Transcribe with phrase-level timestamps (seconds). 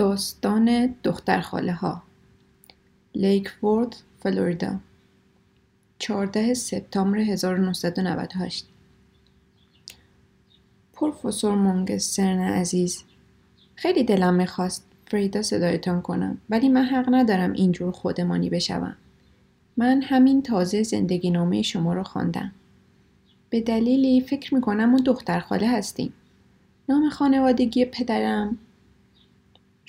[0.00, 2.02] داستان دختر خاله ها
[3.14, 4.80] لیکورد فلوریدا.
[5.98, 8.66] 14 سپتامبر 1998
[10.92, 13.04] پروفسور مونگسترن عزیز
[13.74, 18.96] خیلی دلم می‌خواست فریدا صدایتان کنم ولی من حق ندارم اینجور خودمانی بشوم.
[19.76, 22.52] من همین تازه زندگی نامه شما رو خواندم.
[23.50, 26.12] به دلیلی فکر می‌کنم اون دختر خاله هستیم.
[26.88, 28.58] نام خانوادگی پدرم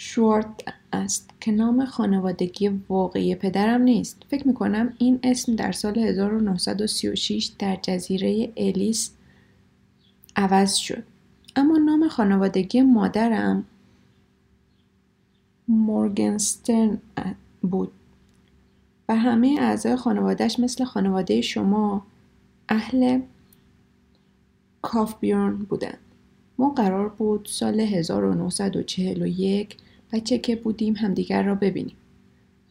[0.03, 0.47] شوارت
[0.93, 4.23] است که نام خانوادگی واقعی پدرم نیست.
[4.29, 9.11] فکر می کنم این اسم در سال 1936 در جزیره الیس
[10.35, 11.03] عوض شد.
[11.55, 13.65] اما نام خانوادگی مادرم
[15.67, 16.97] مورگنسترن
[17.61, 17.91] بود
[19.09, 22.05] و همه اعضای خانوادهش مثل خانواده شما
[22.69, 23.21] اهل
[24.81, 25.97] کافبیورن بودند.
[26.57, 29.77] ما قرار بود سال 1941
[30.13, 31.95] بچه که بودیم همدیگر را ببینیم.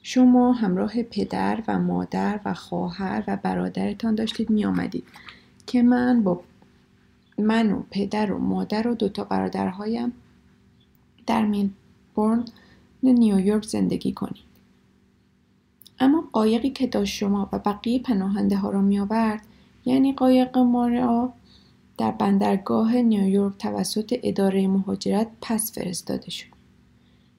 [0.02, 5.04] شما همراه پدر و مادر و خواهر و برادرتان داشتید می آمدید
[5.66, 6.40] که من با
[7.38, 10.12] من و پدر و مادر و دوتا برادرهایم
[11.26, 12.44] در میلبورن
[13.02, 14.50] نیویورک زندگی کنید.
[16.00, 19.42] اما قایقی که داشت شما و بقیه پناهنده ها را می آورد
[19.84, 21.32] یعنی قایق ما
[21.98, 26.49] در بندرگاه نیویورک توسط اداره مهاجرت پس فرستاده شد.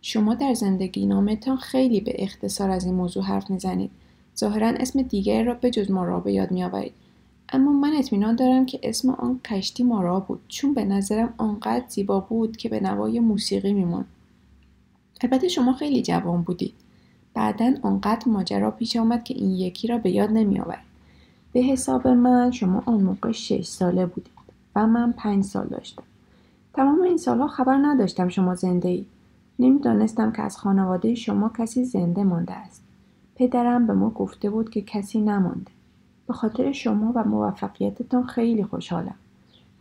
[0.01, 3.91] شما در زندگی نامتان خیلی به اختصار از این موضوع حرف می‌زنید.
[4.37, 6.93] ظاهرا اسم دیگری را به جز مارا به یاد میآورید.
[7.49, 12.19] اما من اطمینان دارم که اسم آن کشتی مارا بود چون به نظرم آنقدر زیبا
[12.19, 14.05] بود که به نوای موسیقی میماند.
[15.21, 16.73] البته شما خیلی جوان بودید.
[17.33, 20.83] بعدا آنقدر ماجرا پیش آمد که این یکی را به یاد نمیآورد.
[21.53, 24.33] به حساب من شما آن موقع شش ساله بودید.
[24.75, 26.03] و من پنج سال داشتم.
[26.73, 29.05] تمام این سالها خبر نداشتم شما زنده اید.
[29.61, 32.83] نمی‌دانستم که از خانواده شما کسی زنده مانده است.
[33.35, 35.71] پدرم به ما گفته بود که کسی نمانده.
[36.27, 39.15] به خاطر شما و موفقیتتان خیلی خوشحالم.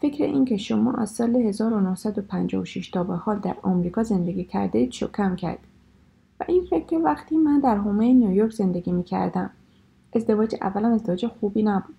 [0.01, 5.37] فکر اینکه شما از سال 1956 تا به حال در آمریکا زندگی کرده اید شکم
[5.37, 5.59] کرد.
[6.41, 9.51] و این فکر وقتی من در حومه نیویورک زندگی می کردم.
[10.13, 11.95] ازدواج اولم ازدواج خوبی نبود.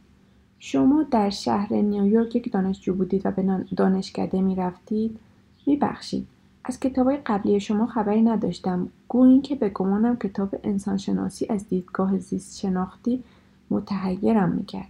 [0.60, 5.20] شما در شهر نیویورک یک دانشجو بودید و به دانشکده می رفتید
[5.68, 6.28] می بخشید.
[6.64, 8.90] از کتابای قبلی شما خبری نداشتم.
[9.08, 13.24] گویی که به گمانم کتاب انسانشناسی از دیدگاه زیست شناختی
[13.70, 14.88] متحیرم می‌کرد.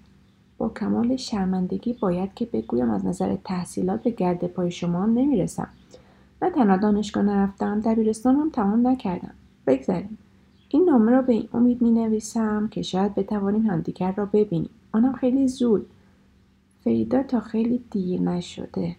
[0.57, 5.67] با کمال شرمندگی باید که بگویم از نظر تحصیلات به گرد پای شما هم نمی‌رسم.
[6.41, 9.33] نه تنها دانشگاه نرفتم دبیرستان هم تمام نکردم.
[9.67, 10.17] بگذاریم.
[10.69, 14.69] این نامه را به این امید می نویسم که شاید بتوانیم همدیگر را ببینیم.
[14.91, 15.85] آنم خیلی زود.
[16.83, 18.95] فریدا تا خیلی دیر نشده.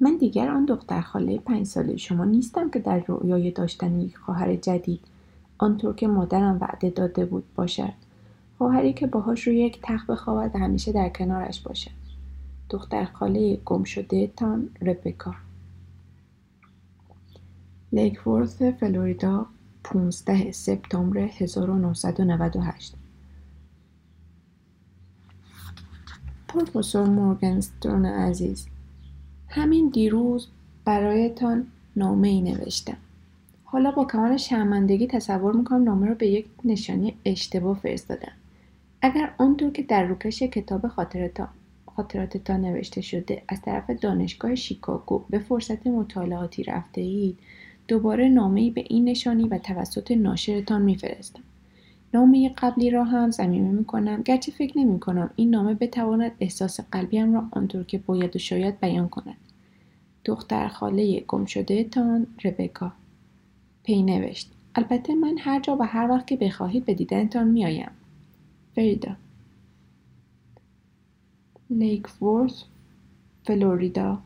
[0.00, 4.56] من دیگر آن دختر خاله پنج ساله شما نیستم که در رویای داشتن یک خواهر
[4.56, 5.00] جدید
[5.58, 7.92] آنطور که مادرم وعده داده بود باشد.
[8.58, 11.90] خواهری که باهاش روی یک تخت بخوابد و همیشه در کنارش باشد.
[12.70, 15.34] دختر خاله گم شده تان ربکا.
[17.92, 19.46] لیکورث فلوریدا
[19.84, 22.94] 15 سپتامبر 1998
[26.48, 28.66] پروفسور مورگنستون عزیز
[29.48, 30.48] همین دیروز
[30.84, 32.96] برایتان نامه ای نوشتم.
[33.64, 38.32] حالا با کمال شرمندگی تصور می‌کنم نامه را به یک نشانی اشتباه فرستادم.
[39.02, 40.86] اگر آنطور که در روکش کتاب
[41.86, 47.38] خاطراتتان نوشته شده از طرف دانشگاه شیکاگو به فرصت مطالعاتی رفته اید
[47.88, 51.42] دوباره نامه به این نشانی و توسط ناشرتان میفرستم.
[52.16, 56.80] نامه قبلی را هم زمینه می کنم گرچه فکر نمی کنم این نامه بتواند احساس
[56.80, 59.36] قلبیم را آنطور که باید و شاید بیان کند.
[60.24, 62.92] دختر خاله گم شده تان ربکا.
[63.82, 64.52] پی نوشت.
[64.74, 67.90] البته من هر جا و هر وقت که بخواهید به دیدنتان میآیم.
[68.74, 69.16] فریدا.
[71.70, 72.62] لیکورث
[73.44, 74.18] فلوریدا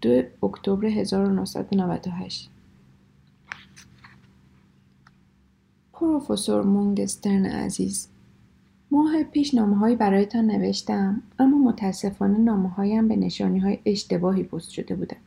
[0.00, 2.50] دو اکتبر 1998
[6.00, 8.08] پروفسور مونگسترن عزیز.
[8.90, 14.94] ماه پیش نامه برایتان نوشتم اما متاسفانه نامه هایم به نشانی های اشتباهی پست شده
[14.94, 15.20] بودند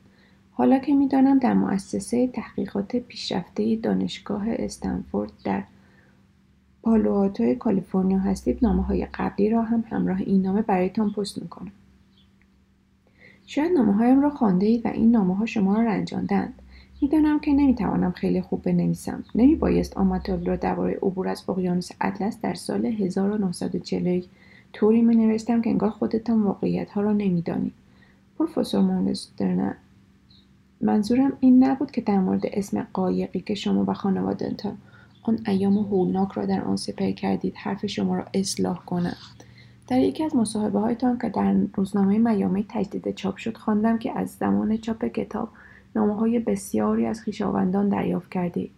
[0.51, 5.63] حالا که می‌دانم در مؤسسه تحقیقات پیشرفته دانشگاه استنفورد در
[6.83, 11.71] پالوآتو کالیفرنیا هستید نامه های قبلی را هم همراه این نامه برایتان پست می‌کنم.
[13.45, 16.61] شاید نامه هایم را خانده اید و این نامه ها شما را رنجاندند.
[17.03, 19.23] می‌دانم که نمی‌توانم خیلی خوب بنویسم.
[19.35, 24.25] نمی بایست آماتور را درباره عبور از اقیانوس اطلس در سال 1941
[24.73, 27.73] طوری می نوشتم که انگار خودتان واقعیت ها را نمی‌دانید
[28.37, 29.75] پروفسور مونگسترن
[30.81, 34.77] منظورم این نبود که در مورد اسم قایقی که شما و خانوادهتان
[35.23, 39.17] آن ایام هولناک را در آن سپر کردید حرف شما را اصلاح کنم.
[39.87, 44.29] در یکی از مصاحبه هایتان که در روزنامه میامی تجدید چاپ شد خواندم که از
[44.29, 45.49] زمان چاپ کتاب
[45.95, 48.71] نامه های بسیاری از خویشاوندان دریافت کردید.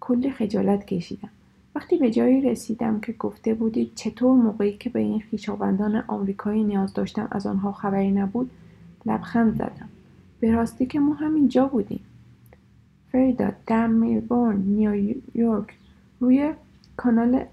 [0.00, 1.28] کلی خجالت کشیدم.
[1.74, 6.92] وقتی به جایی رسیدم که گفته بودید چطور موقعی که به این خویشاوندان آمریکایی نیاز
[6.94, 8.50] داشتم از آنها خبری نبود
[9.06, 9.88] لبخند زدم.
[10.40, 12.00] به راستی که ما همینجا بودیم.
[13.12, 15.74] فریدا در میلبورن نیویورک
[16.20, 16.54] روی
[16.96, 17.44] کانال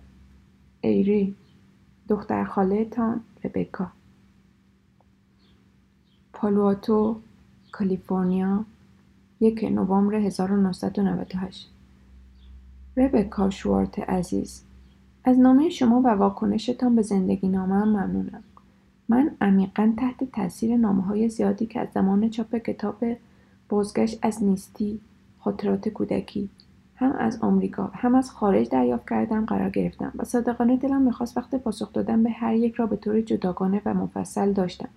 [0.81, 1.35] ایری
[2.09, 3.87] دختر خاله تان ربکا.
[6.33, 7.19] پالواتو
[7.71, 8.65] کالیفرنیا.
[9.39, 11.71] یک نوامبر 1998
[12.97, 14.63] ربکا شوارت عزیز
[15.23, 18.43] از نامه شما و واکنشتان به زندگی نامه هم ممنونم.
[19.09, 23.03] من عمیقا تحت تاثیر نامه های زیادی که از زمان چاپ کتاب
[23.69, 24.99] بازگشت از نیستی
[25.39, 26.49] خاطرات کودکی
[26.95, 31.55] هم از آمریکا هم از خارج دریافت کردم قرار گرفتم و صادقانه دلم می‌خواست وقت
[31.55, 34.89] پاسخ دادن به هر یک را به طور جداگانه و مفصل داشتم.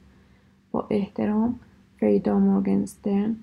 [0.73, 1.61] با احترام
[2.01, 3.37] فریدا مورگنسترن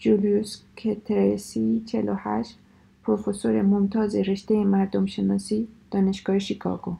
[0.00, 2.56] جولیوس کترسی 48
[3.04, 6.94] پروفسور ممتاز رشته مردم شناسی دانشگاه شیکاگو.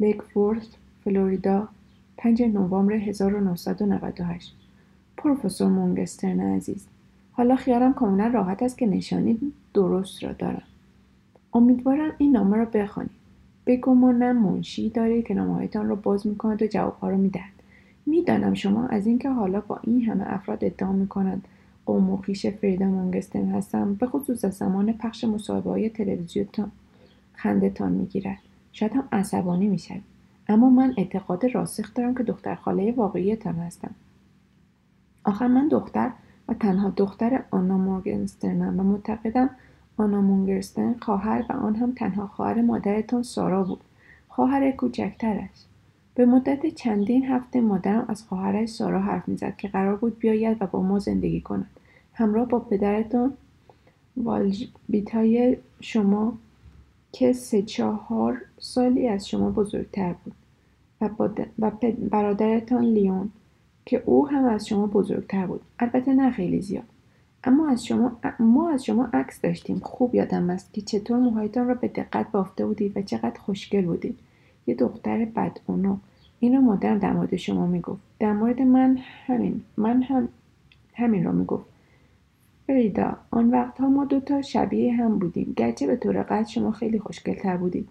[0.00, 0.66] لیک فورث
[1.04, 1.68] فلوریدا
[2.16, 4.54] 5 نوامبر 1998
[5.16, 6.86] پروفسور مونگسترن عزیز
[7.32, 9.38] حالا خیالم کاملا راحت است که نشانی
[9.74, 10.62] درست را دارم.
[11.54, 13.10] امیدوارم این نامه را بخوانید
[13.66, 17.52] بگمانم منشی دارید که نامههایتان را باز می‌کند و جوابها را می‌دهد.
[18.06, 21.48] می‌دانم شما از اینکه حالا با این همه افراد ادعا می‌کنند
[21.86, 26.72] قوم و خویش فریدا مونگستن هستم به خصوص از زمان پخش مصاحبه های تلویزیونتان
[27.34, 28.38] خندهتان می‌گیرد.
[28.72, 30.00] شاید هم عصبانی می‌شد
[30.48, 33.94] اما من اعتقاد راسخ دارم که دختر خاله واقعیتان هستم.
[35.24, 36.10] آخر من دختر
[36.48, 39.50] و تنها دختر آنا مورگنسترنم و معتقدم
[39.96, 43.80] آنا مونگرستن خواهر و آن هم تنها خواهر مادرتان سارا بود.
[44.28, 45.48] خواهر کوچکترش.
[46.14, 50.66] به مدت چندین هفته مادرم از خواهرش سارا حرف می‌زد که قرار بود بیاید و
[50.66, 51.66] با ما زندگی کند.
[52.12, 53.32] همراه با پدرتان
[54.16, 56.38] والژبیتای شما
[57.12, 60.34] که سه چهار سالی از شما بزرگتر بود
[61.00, 61.10] و,
[61.58, 61.70] و
[62.10, 63.30] برادرتان لیون
[63.86, 65.60] که او هم از شما بزرگتر بود.
[65.78, 66.84] البته نه خیلی زیاد.
[67.44, 69.78] اما از شما ما از شما عکس داشتیم.
[69.78, 74.18] خوب یادم است که چطور موهایتان را به دقت بافته بودید و چقدر خوشگل بودید.
[74.66, 75.98] یه دختر بدعنق
[76.40, 78.02] این را مادرم در مورد شما می‌گفت.
[78.18, 80.28] در مورد من همین من هم
[80.94, 81.64] همین را می‌گفت.
[82.66, 85.52] فریدا آن وقتها ما دوتا شبیه هم بودیم.
[85.56, 87.88] گرچه به طور قد شما خیلی خوشگلتر بودید.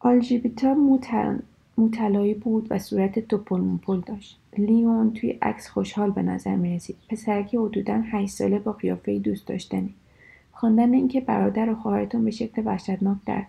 [0.00, 0.74] آلژیبیتا
[1.76, 4.40] موطلایی بود و صورت توپل موپل داشت.
[4.58, 9.46] لیون توی عکس خوشحال به نظر می رسید پسرکی حدودا هشت ساله با قیافه دوست
[9.46, 9.94] داشتنی.
[10.60, 13.42] خواندن اینکه برادر و خواهرتون به شکل وحشتناک در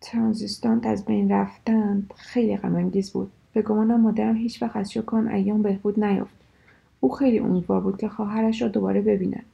[0.00, 3.30] ترانزیستانت از بین رفتند خیلی غمانگیز بود.
[3.52, 6.34] به گمانم مادرم هیچ وقت از شکان ایام بهبود نیافت.
[7.00, 9.44] او خیلی امیدوار بود که خواهرش را دوباره ببیند.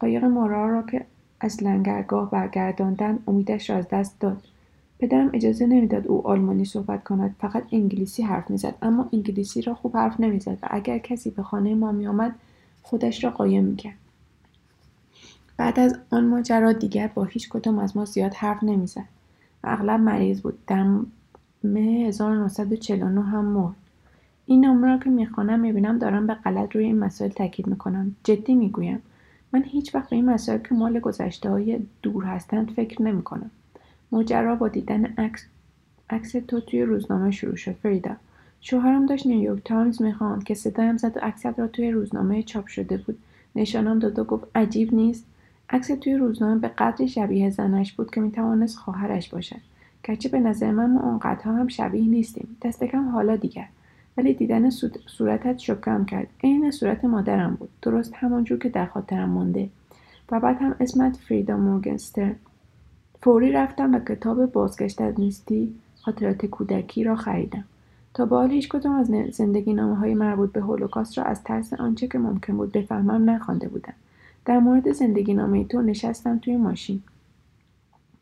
[0.00, 1.04] قایق مارا را که
[1.40, 4.42] از لنگرگاه برگرداندن امیدش را از دست داد.
[4.98, 9.96] پدرم اجازه نمی‌داد او آلمانی صحبت کند فقط انگلیسی حرف می‌زد اما انگلیسی را خوب
[9.96, 12.34] حرف نمی‌زد و اگر کسی به خانه ما میآمد
[12.82, 14.07] خودش را قایم می‌کرد.
[15.58, 19.04] بعد از آن ماجرا دیگر با هیچ کدام از ما زیاد حرف نمی‌زد.
[19.64, 20.58] و اغلب مریض بود.
[20.66, 20.86] در
[21.64, 23.74] مه 1949 هم مرد.
[24.46, 28.16] این نامه را که می‌خوانم می‌بینم دارم به غلط روی این مسائل تاکید می‌کنم.
[28.24, 29.02] جدی می‌گویم.
[29.52, 33.50] من هیچ وقت این مسائل که مال گذشته های دور هستند فکر نمی‌کنم.
[34.12, 35.44] ماجرا با دیدن عکس
[36.10, 38.16] عکس تو توی روزنامه شروع شد فریدا.
[38.60, 42.96] شوهرم داشت نیویورک تایمز می‌خواند که صدایم زد و عکست را توی روزنامه چاپ شده
[42.96, 43.18] بود.
[43.56, 45.24] نشانم داد و گفت عجیب نیست.
[45.70, 49.60] عکس توی روزنامه به قدری شبیه زنش بود که می‌توانست خواهرش باشد.
[50.04, 52.56] گرچه به نظر من ما آنقدرها هم شبیه نیستیم.
[52.62, 53.68] دست کم حالا دیگر.
[54.16, 54.70] ولی دیدن
[55.06, 56.26] صورتت شکم کرد.
[56.44, 57.68] عین صورت مادرم بود.
[57.82, 59.68] درست همانجور که در خاطرم مانده
[60.30, 62.34] و بعد هم اسمت فریدا مورگنستر
[63.22, 67.64] فوری رفتم و کتاب بازگشت از نیستی خاطرات کودکی را خریدم.
[68.14, 72.08] تا به حال هیچ از زندگی نامه های مربوط به هولوکاست را از ترس آنچه
[72.08, 73.94] که ممکن بود بفهمم نخوانده بودم.
[74.48, 77.02] در مورد زندگی نامه تو نشستم توی ماشین.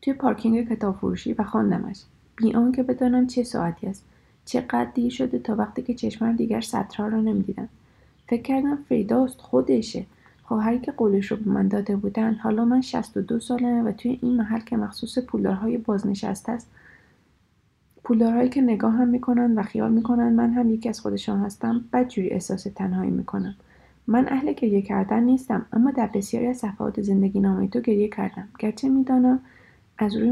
[0.01, 2.03] توی پارکینگ کتاب فروشی و خواندمش
[2.35, 4.05] بی آنکه بدانم چه ساعتی است.
[4.45, 7.69] چقدر دیر شده تا وقتی که چشمم دیگر سطرها را نمی‌دیدم.
[8.27, 10.05] فکر کردم فریداست خودشه.
[10.43, 13.91] خواهری که قولش رو به من داده بودن حالا من شست و دو سالمه و
[13.91, 16.67] توی این محل که مخصوص پولدارهای بازنشسته است.
[18.03, 22.29] پولدارهایی که نگاه هم می‌کنن و خیال می‌کنن من هم یکی از خودشان هستم بدجوری
[22.29, 23.55] احساس تنهایی می‌کنم.
[24.07, 28.47] من اهل گریه کردن نیستم اما در بسیاری از صفحات زندگی نامه تو گریه کردم.
[28.59, 29.39] گرچه می‌دانم
[29.97, 30.31] از روی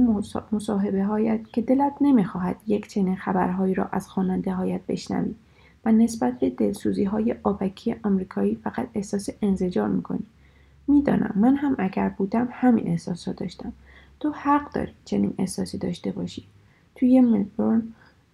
[0.52, 5.36] مصاحبه هایت که دلت نمی‌خواهد یک چنین خبرهایی را از خواننده هایت بشنوی
[5.86, 10.24] و نسبت به دلسوزی های آبکی آمریکایی فقط احساس انزجار می‌کنی.
[10.88, 13.74] می‌دانم من هم اگر بودم همین احساس را داشتم.
[14.20, 16.44] تو حق داری چنین احساسی داشته باشی.
[16.96, 17.84] توی ملبورن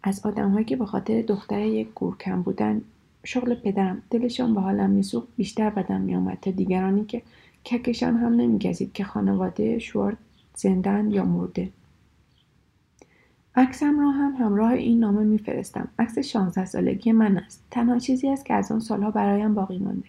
[0.04, 2.82] از آدمهایی که به خاطر دختر یک گورکم بودن
[3.24, 4.02] شغل پدرم.
[4.10, 7.22] دلشان به حالم میسوخت بیشتر بدم میآمد تا دیگرانی که
[7.66, 10.18] ککشان هم نمیگزید که خانواده شوارد
[10.56, 11.70] زندن یا مرده.
[13.56, 15.88] عکسم را هم همراه این نامه میفرستم.
[16.00, 17.64] عکس 16 سالگی من است.
[17.72, 20.08] تنها چیزی است که از آن سالها برایم باقی مانده.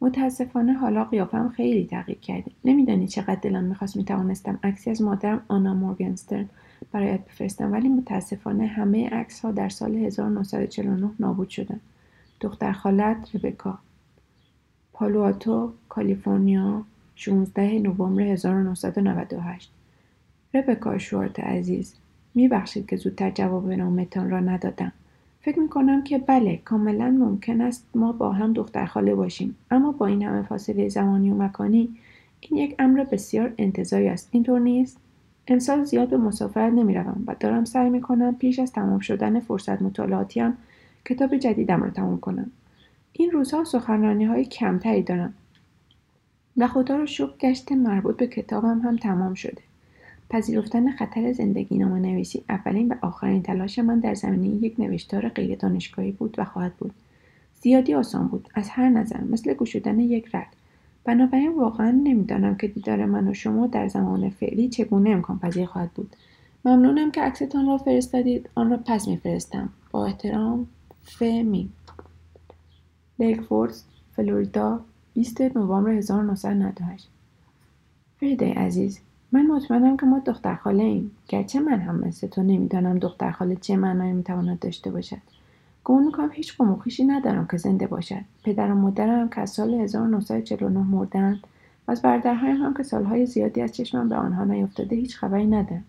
[0.00, 2.50] متاسفانه حالا قیافم خیلی تغییر کرده.
[2.64, 6.48] نمیدانی چقدر دلم می‌خواست می‌توانستم عکسی از مادرم آنا مورگنسترن
[6.92, 11.80] برایت بفرستم ولی متاسفانه همه عکس ها در سال 1949 نابود شدند
[12.40, 13.78] دختر خالت ربکا.
[14.92, 19.70] پالواتو کالیفرنیا 16 نوامبر 1998
[20.54, 21.94] ربکا شورت عزیز
[22.34, 24.92] میبخشید که زودتر جواب نامتان را ندادم.
[25.40, 29.56] فکر می کنم که بله کاملا ممکن است ما با هم دختر خاله باشیم.
[29.70, 31.96] اما با این همه فاصله زمانی و مکانی
[32.40, 34.28] این یک امر بسیار انتظاری است.
[34.32, 34.98] اینطور نیست؟
[35.48, 39.82] امسال زیاد به مسافرت نمی‌روم و دارم سعی می کنم پیش از تمام شدن فرصت
[39.82, 40.56] مطالعاتیم
[41.04, 42.50] کتاب جدیدم را تمام کنم.
[43.12, 45.34] این روزها سخنرانی های کمتری دارم.
[46.56, 49.62] و خدا رو شکر گشت مربوط به کتابم هم تمام شده.
[50.30, 55.58] پذیرفتن خطر زندگی نامه نویسی اولین و آخرین تلاش من در زمینه یک نوشتار غیر
[55.58, 56.94] دانشگاهی بود و خواهد بود.
[57.60, 60.56] زیادی آسان بود از هر نظر مثل گشودن یک رد.
[61.04, 65.90] بنابراین واقعا نمی‌دانم که دیدار من و شما در زمان فعلی چگونه امکان پذیر خواهد
[65.90, 66.16] بود.
[66.64, 68.48] ممنونم که عکستان را فرستادید.
[68.54, 69.68] آن را پس میفرستم.
[69.90, 70.66] با احترام
[71.02, 71.68] فمی
[73.18, 73.74] لیکفورد
[74.16, 74.80] فلوریدا
[75.14, 77.08] 20 نوامبر 1998
[78.20, 79.00] فریده عزیز
[79.32, 81.10] من مطمئنم که ما دختر خاله ایم.
[81.28, 85.16] گرچه من هم مثل تو نمی‌دانم دختر خاله چه معنایی می‌تواند داشته باشد.
[85.84, 88.20] گمان می‌کنم هیچ قوم ندارم که زنده باشد.
[88.44, 91.40] پدر و مادرم که از سال 1949 مردند
[91.88, 95.84] و از برادرهایم هم که سالهای زیادی از چشمم به آنها نیفتاده هیچ خبری ندارم.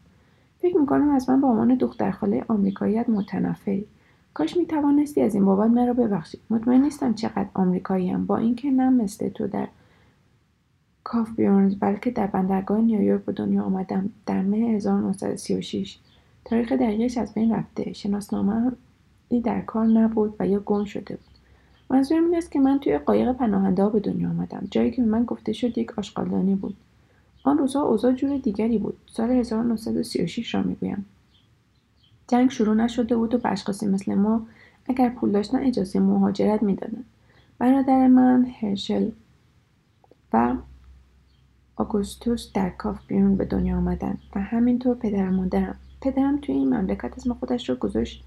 [0.61, 3.85] فکر می‌کنم از من به عنوان دختر خاله آمریکاییت متنفری.
[4.33, 6.37] کاش می توانستی از این بابت مرا ببخشی.
[6.49, 9.67] مطمئن نیستم چقدر آمریکاییم با اینکه نه مثل تو در
[11.03, 15.97] کاف بیورنز بلکه در بندرگاه نیویورک به دنیا آمدم در مه 1936
[16.45, 17.93] تاریخ دقیقش از بین رفته.
[17.93, 18.71] شناسنامه
[19.29, 21.35] ای در کار نبود و یا گم شده بود.
[21.89, 24.67] منظورم این است که من توی قایق پناهنده ها به دنیا آمدم.
[24.71, 26.75] جایی که من گفته شد یک آشغالدانی بود.
[27.43, 28.97] آن روزها اوضاع جور دیگری بود.
[29.07, 31.05] سال 1936 را می‌گویم.
[32.31, 34.47] جنگ شروع نشده بود و به مثل ما
[34.85, 37.05] اگر پول داشتن اجازه مهاجرت می‌دادند
[37.59, 39.09] برادر من هرشل
[40.33, 40.55] و
[41.75, 45.75] آگوستوس در کاف بیرون به دنیا آمدن و همینطور پدر مادرم.
[46.01, 48.23] پدرم توی این مملکت اسم خودش رو گذاشت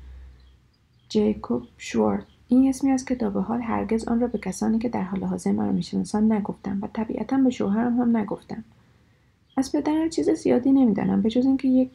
[1.09, 2.27] جیکوب شوارد.
[2.49, 5.25] این اسمی است که تا به حال هرگز آن را به کسانی که در حال
[5.25, 8.65] حاضر مرا می‌شناسند نگفتم و طبیعتا به شوهرم هم نگفتم.
[9.57, 11.91] از پدرم چیز زیادی نمی‌دانم به جز اینکه یک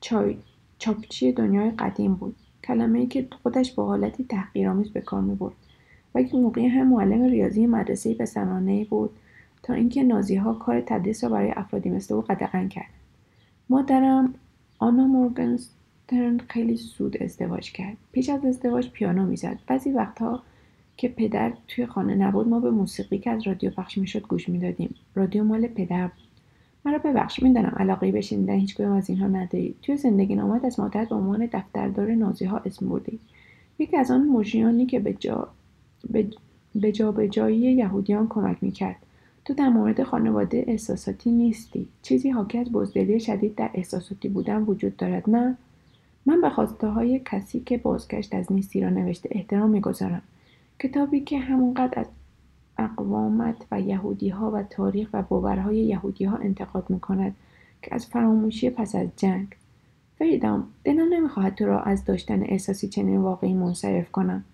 [0.00, 0.36] چای
[0.78, 2.36] چاپچی دنیای قدیم بود.
[2.64, 5.54] کلمه ای که خودش با حالتی تحقیرآمیز به کار می‌برد
[6.14, 9.10] و یک موقعی هم معلم ریاضی مدرسه به بود
[9.62, 12.90] تا اینکه نازیها کار تدریس را برای افرادی مثل او قدغن کرد
[13.70, 14.34] مادرم
[14.78, 17.96] آنا مورگنسترن خیلی زود ازدواج کرد.
[18.12, 19.58] پیش از ازدواج پیانو می‌زد.
[19.66, 20.42] بعضی وقتها
[20.96, 24.94] که پدر توی خانه نبود ما به موسیقی که از رادیو پخش می‌شد گوش می‌دادیم.
[25.14, 26.25] رادیو مال پدر بود.
[26.86, 31.08] مرا ببخش می‌دانم علاقهای به شنیدن هیچ از اینها نداری توی زندگی نامت از مادرت
[31.08, 33.18] به عنوان دفتردار نازی ها اسم بردی.
[33.78, 35.48] یکی از آن مژیانی که به جا
[36.74, 38.96] به جا به جایی یهودیان کمک می‌کرد.
[39.44, 41.88] تو در مورد خانواده احساساتی نیستی.
[42.02, 45.56] چیزی حاکی از بزدلی شدید در احساساتی بودن وجود دارد نه؟
[46.26, 50.22] من به خواسته های کسی که بازگشت از نیستی را نوشته احترام می‌گذارم.
[50.78, 52.06] کتابی که همونقدر از
[52.78, 57.34] اقوامت و یهودی ها و تاریخ و باورهای یهودی ها انتقاد می کند
[57.82, 59.46] که از فراموشی پس از جنگ.
[60.18, 64.44] فریدام دلم نمی‌خواهد تو را از داشتن احساسی چنین واقعی منصرف کنم.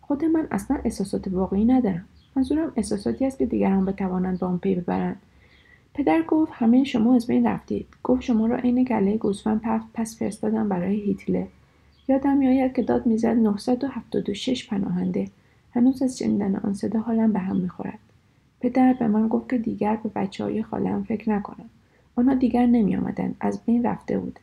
[0.00, 2.04] خود من اصلا احساسات واقعی ندارم.
[2.36, 5.16] منظورم احساساتی است که دیگران بتوانند با آن پی ببرند.
[5.94, 7.86] پدر گفت همه شما از بین رفتید.
[8.02, 9.60] گفت شما را عین گله گوسفند
[9.94, 11.46] پس فرستادم برای هیتلر.
[12.08, 15.28] یادم میآید که داد می‌زد 976 پناهنده.
[15.74, 17.98] هنوز از شنیدن آن صدا حالم به هم می‌خورد.
[18.60, 21.70] پدر به من گفت که دیگر به بچه های خالم فکر نکنم.
[22.16, 23.34] آنها دیگر نمی آمدن.
[23.40, 24.38] از بین رفته بود.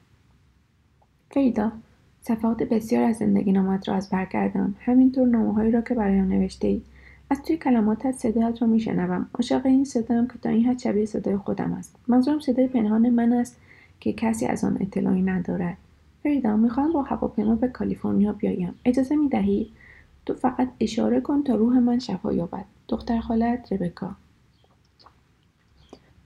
[1.32, 1.72] فریدا
[2.22, 6.68] صفحات بسیار از زندگی نامت را از بر کردم همینطور نامههایی را که برایم نوشته
[6.68, 6.82] ای
[7.30, 9.30] از توی کلماتت صدایت را میشنوم.
[9.34, 11.96] عاشق این صدایم که تا این حد شبیه صدای خودم است.
[12.08, 13.58] منظورم صدای پنهان من است
[14.00, 15.78] که کسی از آن اطلاعی ندارد.
[16.24, 18.74] فریدا می‌خواهم با هواپیما به کالیفرنیا بیایم.
[18.86, 19.72] اجازه می‌دهی؟
[20.30, 22.66] تو فقط اشاره کن تا روح من شفا یابد.
[22.88, 24.16] دختر خالت ربکا.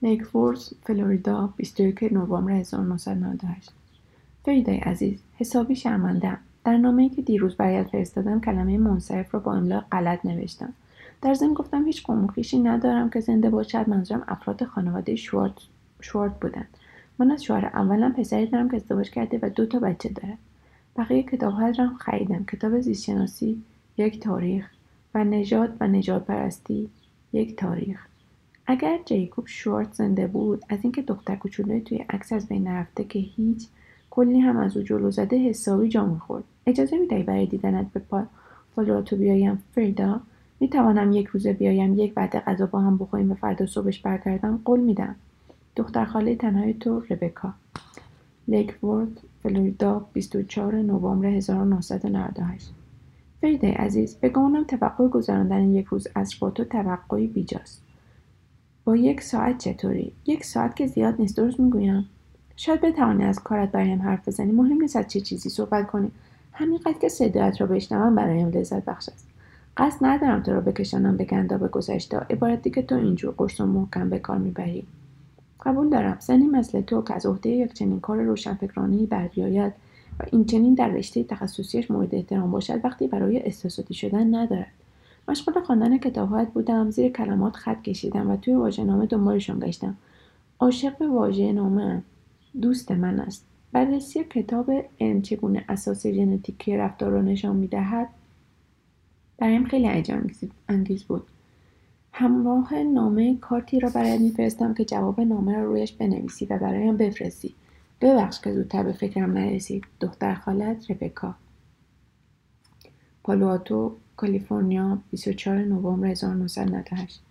[0.02, 3.70] لیکفورس فلوریدا 21 نوامبر 1998
[4.44, 9.80] فریدای عزیز حسابی شرمندم در نامه‌ای که دیروز برایت فرستادم کلمه منصرف را با املا
[9.92, 10.72] غلط نوشتم.
[11.22, 13.88] در ضمن گفتم هیچ قوم ندارم که زنده باشد.
[13.88, 15.54] منظورم افراد خانواده شوارت,
[16.00, 16.68] شوارت بودند
[17.18, 20.38] من از شوهر اولم پسری دارم که ازدواج کرده و دو تا بچه داره
[20.96, 22.44] بقیه کتابهایت را خریدم.
[22.44, 23.62] کتاب زیستشناسی
[23.96, 24.66] یک تاریخ
[25.14, 26.88] و نژاد و نجات پرستی
[27.32, 28.06] یک تاریخ.
[28.66, 33.18] اگر جیکوب شورت زنده بود از اینکه دختر کوچولوی توی عکس از بین نرفته که
[33.18, 33.66] هیچ
[34.10, 36.44] کلی هم از او جلو زده حسابی جا می‌خورد.
[36.66, 38.00] اجازه می‌دهی برای دیدنت به
[38.74, 40.20] پالواتو بیایم؟ فریدا
[40.60, 44.80] می‌توانم یک روزه بیایم یک وعده غذا با هم بخوریم و فردا صبحش برگردم قول
[44.80, 45.14] میدم.
[45.76, 47.54] دختر خاله تنهای تو ربکا.
[48.48, 52.83] لیکورد فلوریدا 24 نوامبر 1998
[53.44, 54.28] فریده عزیز به
[54.68, 57.82] توقع گذراندن یک روز از با تو توقعی بیجاست.
[58.84, 62.08] با یک ساعت چطوری؟ یک ساعت که زیاد نیست درست می‌گویم؟
[62.56, 64.52] شاید بتوانی از کارت برایم حرف بزنی.
[64.52, 66.10] مهم نیست از چه چیزی صحبت کنی.
[66.52, 69.28] همینقدر که صدایت را بشنوم برایم لذت بخش است.
[69.76, 72.18] قصد ندارم تو را بکشانم به گنداب گذشته.
[72.18, 74.86] عبارتی که تو اینجور قرص و محکم به کار می‌بری.
[75.64, 76.16] قبول دارم.
[76.20, 79.72] زنی مثل تو که از عهده یک چنین کار روشنفکرانهای بر بیاید
[80.20, 84.72] و این چنین در رشته تخصصیش مورد احترام باشد وقتی برای احساساتی شدن ندارد.
[85.28, 89.96] مشغول خواندن کتابهایت بودم زیر کلمات خط کشیدم و توی واژهنامه دنبالشان گشتم.
[90.60, 92.02] عاشق به واژه نامه
[92.60, 93.46] دوست من است.
[93.72, 98.08] بررسی کتاب علم چگونه اساس ژنتیکی رفتار را نشان می‌دهد
[99.38, 100.30] برایم خیلی هیجان
[100.68, 101.22] انگیز بود.
[102.12, 107.54] همراه نامه کارتی را برایت میفرستم که جواب نامه را رویش بنویسی و برایم بفرستی.
[108.00, 109.84] ببخش که زودتر به فکرم نرسید.
[110.00, 111.34] دختر خالت ربکا.
[113.24, 117.22] پالواتو کالیفرنیا 24 نوامبر 1998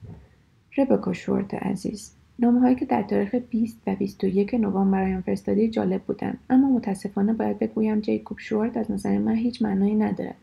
[0.78, 6.02] ربکا شورت عزیز نامه هایی که در تاریخ 20 و 21 نوامبر برایم فرستادی جالب
[6.02, 10.36] بودند اما متاسفانه باید بگویم جیکوب شورت از نظر من هیچ معنایی ندارد.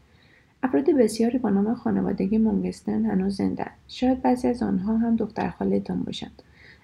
[0.62, 6.02] افراد بسیاری با نام خانوادگی مونگستن هنوز زنده شاید بعضی از آنها هم دختر خالتان
[6.02, 6.42] باشند.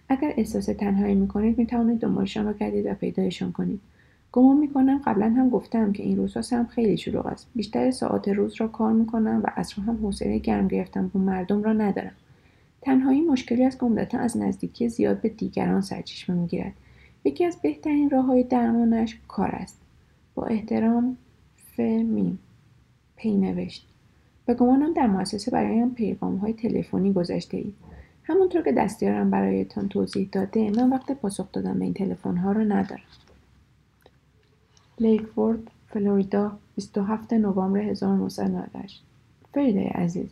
[0.08, 3.80] اگر احساس تنهایی می‌کنید می‌توانید دنبالشان گردید و پیدایشان کنید.
[4.32, 7.48] گمان می‌کنم قبلا هم گفتم که این روزها سرم خیلی شلوغ است.
[7.54, 11.72] بیشتر ساعات روز را کار می‌کنم و اصلا هم حوصله گرم گرفتن با مردم را
[11.72, 12.12] ندارم.
[12.80, 16.72] تنهایی مشکلی است که عمدتا از نزدیکی زیاد به دیگران سرچشمه می‌گیرد.
[17.24, 19.78] یکی از بهترین راههای درمانش کار است.
[20.34, 21.16] با احترام
[21.76, 22.38] فمیم
[23.16, 23.88] پی نوشت.
[24.46, 27.74] به گمانم در مؤسسه برایم پیغام های تلفنی گذاشته اید
[28.28, 32.64] همونطور که دستیارم برایتان توضیح داده من وقت پاسخ دادن به این تلفن ها را
[32.64, 33.02] ندارم.
[35.00, 39.02] لیکفورد فلوریدا 27 نوامبر 1998
[39.54, 40.28] فریده عزیز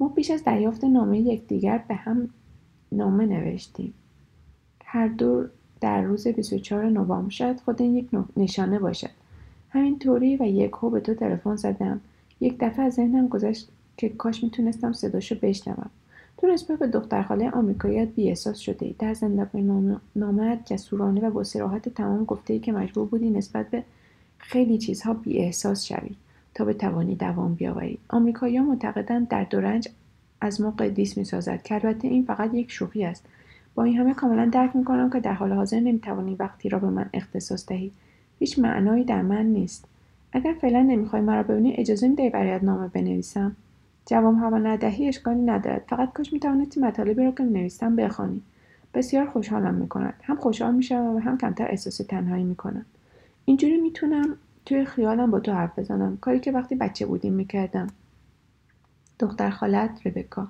[0.00, 2.28] ما پیش از دریافت نامه یکدیگر به هم
[2.92, 3.94] نامه نوشتیم.
[4.84, 5.44] هر دو
[5.80, 9.10] در روز 24 نوامبر شاید خود این یک نشانه باشد.
[9.70, 12.00] همینطوری و یک به تو تلفن زدم.
[12.40, 15.90] یک دفعه از ذهنم گذشت که کاش می‌تونستم صداشو بشنوم.
[16.38, 18.94] تو نسبت به دختر خاله آمریکاییت احساس شده ای.
[18.98, 19.62] در زندگی
[20.16, 23.82] نامت جسورانه و با سراحت تمام گفته ای که مجبور بودی نسبت به
[24.38, 26.10] خیلی چیزها احساس شوی
[26.54, 27.98] تا به توانی دوام بیاوری.
[28.08, 29.88] آمریکایی‌ها معتقدند در دورنج
[30.40, 33.24] از ما قدیس می‌سازد که البته این فقط یک شوخی است.
[33.74, 37.10] با این همه کاملا درک می‌کنم که در حال حاضر نمی‌توانی وقتی را به من
[37.14, 37.92] اختصاص دهی.
[38.38, 39.84] هیچ معنایی در من نیست.
[40.32, 43.56] اگر فعلا نمی‌خوای مرا ببینی اجازه می‌دهی برایت نامه بنویسم؟
[44.06, 45.84] جواب هوا ندهی اشکالی ندارد.
[45.88, 48.42] فقط کاش می‌توانستی مطالبی را که می‌نویسم بخوانی.
[48.94, 50.14] بسیار خوشحالم می‌کند.
[50.22, 52.86] هم خوشحال می‌شوم و هم کمتر احساس تنهایی می‌کنم.
[53.44, 56.18] اینجوری می‌تونم توی خیالم با تو حرف بزنم.
[56.20, 57.86] کاری که وقتی بچه بودیم می‌کردم.
[59.18, 60.48] دختر خالت ربکا.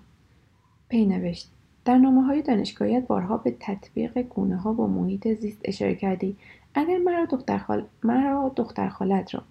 [0.89, 1.53] پی نوشت.
[1.85, 6.37] در نامه های دانشگاهیت بارها به تطبیق گونه ها با محیط زیست اشاره کردی.
[6.75, 7.85] اگر مرا دختر, خال...
[8.03, 9.43] مرا دختر خالت را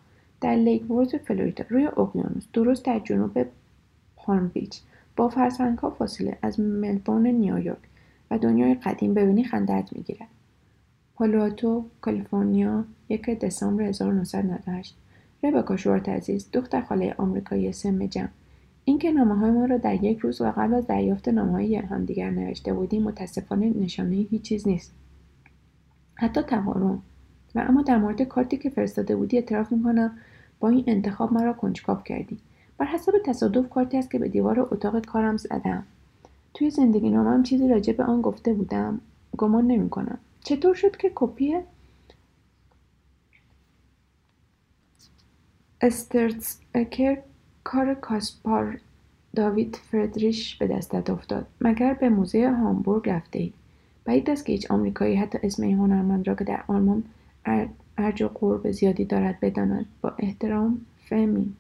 [0.42, 3.46] در لیک ورث فلوریدا روی اقیانوس درست در جنوب
[4.26, 4.82] پالم بیچ.
[5.16, 7.78] با فرسنگ ها فاصله از ملبورن نیویورک
[8.32, 10.28] و دنیای قدیم ببینی خندت می‌گیرد.
[11.16, 14.96] پالواتو کالیفرنیا یک دسامبر 1998
[15.44, 18.30] ربکا شورت عزیز دختر خاله آمریکایی سم جمع
[18.86, 22.30] اینکه نامه های ما را در یک روز و قبل از دریافت نامه های همدیگر
[22.30, 24.94] نوشته بودیم متاسفانه نشانه هیچ چیز نیست.
[26.16, 27.00] حتی تقارن.
[27.56, 30.18] و اما در مورد کارتی که فرستاده بودی اعتراف می‌کنم
[30.60, 32.38] با این انتخاب مرا کنجکاو کردی.
[32.78, 35.84] بر حسب تصادف کارتی است که به دیوار اتاق کارم زدم.
[36.54, 39.02] توی زندگی نامم چیزی راجع به آن گفته بودم.
[39.38, 40.18] گمان نمی کنم.
[40.44, 41.56] چطور شد که کپی
[46.74, 47.18] اکر
[47.64, 48.80] کار کاسپار
[49.36, 53.54] داوید فردریش به دستت افتاد؟ مگر به موزه هامبورگ رفته اید
[54.06, 57.04] بعید است که هیچ آمریکایی حتی اسم این هنرمند را که در آلمان
[57.98, 59.86] ارج و قرب زیادی دارد بداند.
[60.02, 61.54] با احترام فمی.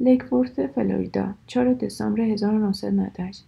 [0.00, 3.44] لیکورت فلوریدا 4 دسامبر 1998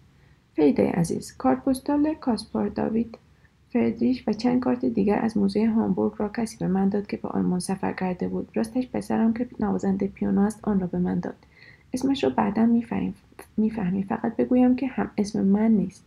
[0.57, 3.19] فریدای عزیز کارت پستال کاسپار داوید
[3.73, 7.29] فردریش و چند کارت دیگر از موزه هامبورگ را کسی به من داد که به
[7.29, 8.49] آلمان سفر کرده بود.
[8.55, 11.37] راستش پسرم که نوازنده پیانو است آن را به من داد.
[11.93, 12.67] اسمش را بعدا
[13.57, 16.05] می‌فهمی فقط بگویم که هم اسم من نیست.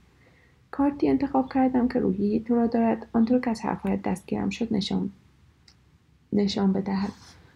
[0.71, 3.08] کارتی انتخاب کردم که روحیه تو را دارد.
[3.13, 5.10] آنطور که از حرفهایت دستگیرم شد نشان
[6.34, 7.12] نشان بدهد.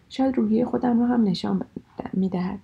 [0.08, 1.62] شاید روحیه خودم را هم نشان
[2.12, 2.58] می‌دهد.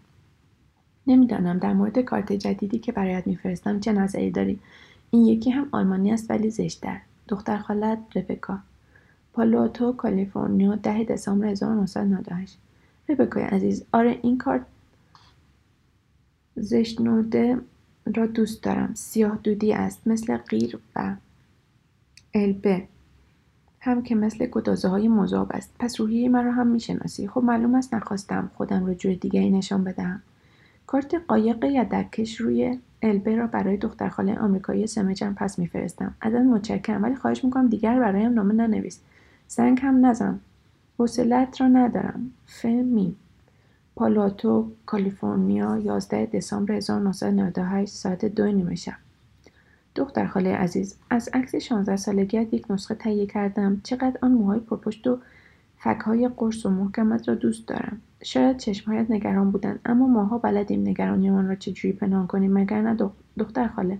[1.06, 1.58] نمی‌دانم.
[1.58, 4.58] در مورد کارت جدیدی که برایت میفرستم چه نظری داری؟
[5.10, 7.00] این یکی هم آلمانی است ولی زشتتر.
[7.28, 8.58] دختر خالت ربکا.
[9.32, 12.58] پالوتو کالیفرنیا ده دسامبر 1998
[13.08, 14.66] ربکای عزیز آره این کارت
[16.56, 17.58] زشت نورده
[18.14, 18.94] را دوست دارم.
[18.94, 21.16] سیاه دودی است مثل غیر و
[22.34, 22.88] البه.
[23.80, 25.74] هم که مثل گدازه های مذاب است.
[25.78, 27.28] پس روحیه مرا هم می‌شناسی.
[27.28, 30.22] خب معلوم است نخواستم خودم را جور دیگری نشان بدهم.
[30.86, 36.14] کارت قایق یدکش روی البه را برای دختر خاله آمریکایی سمجم پس میفرستم.
[36.20, 39.00] ازت متشکرم ولی خواهش می‌کنم دیگر برایم نامه ننویس.
[39.48, 40.40] زنگ هم نزن.
[40.98, 42.30] حوصلت را ندارم.
[42.46, 43.16] فمی
[43.96, 48.96] پالاتو کالیفرنیا 11 دسامبر 1998 ساعت دو نیمه شب.
[49.94, 53.80] دختر خاله عزیز از عکس 16 سالگیت یک نسخه تهیه کردم.
[53.84, 55.18] چقدر آن موهای پرپشت و
[55.78, 58.00] فکهای قرص و محکمت را دوست دارم.
[58.26, 63.68] شاید چشمهایت نگران بودند اما ماها بلدیم نگرانیمان را چجوری پنهان کنیم مگر نه دختر
[63.68, 63.98] خاله.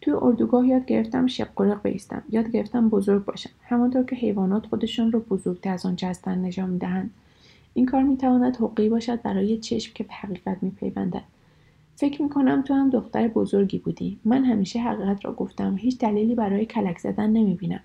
[0.00, 2.22] توی اردوگاه یاد گرفتم شقرق بیستم.
[2.30, 7.10] یاد گرفتم بزرگ باشم همانطور که حیوانات خودشان را بزرگتر از آنچه هستند نشان می‌دهند.
[7.74, 11.22] این کار می‌تواند حقی باشد برای چشم که به حقیقت میپیوندد.
[11.96, 14.18] فکر می‌کنم تو هم دختر بزرگی بودی.
[14.24, 15.76] من همیشه حقیقت را گفتم.
[15.76, 17.80] هیچ دلیلی برای کلک زدن نمی‌بینم.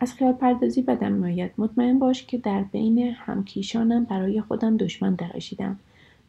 [0.00, 1.50] از خیال پردازی بدم میآید.
[1.58, 5.78] مطمئن باش که در بین همکیشانم برای خودم دشمن درشیدم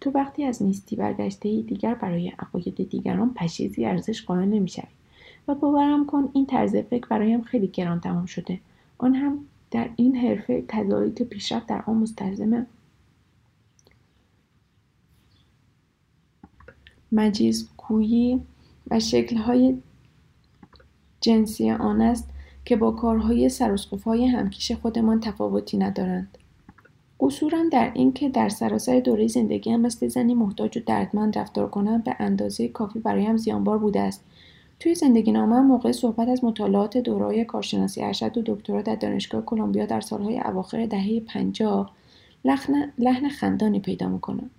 [0.02, 4.88] تو وقتی از نیستی برگشته ای دیگر برای عقاید دیگران پشیزی ارزش قائل نمی‌شوی.
[5.48, 8.60] و باورم کن این طرز فکر برایم خیلی گران تمام شده.
[8.98, 9.40] آن هم
[9.72, 12.66] در این حرفه تظاهرات پیشرفت در آن مستلزم
[17.12, 18.42] مجیز کویی
[18.92, 19.78] و شکلهای
[21.22, 22.30] جنسی آن است.
[22.70, 23.52] که با کارهای
[24.06, 26.38] های همکیش خودمان تفاوتی ندارند.
[27.20, 32.02] قصورم در این که در سراسر دوره زندگیم مثل زنی محتاج و دردمند رفتار کنم
[32.02, 34.24] به اندازه کافی برایم زیانبار بوده است.
[34.80, 39.86] توی زندگی نامه موقع صحبت از مطالعات دورای کارشناسی ارشد و دکترا در دانشگاه کلمبیا
[39.86, 41.92] در سالهای اواخر دهه پنجاه
[42.46, 44.50] لحن, لحن خندانی پیدا می‌کنم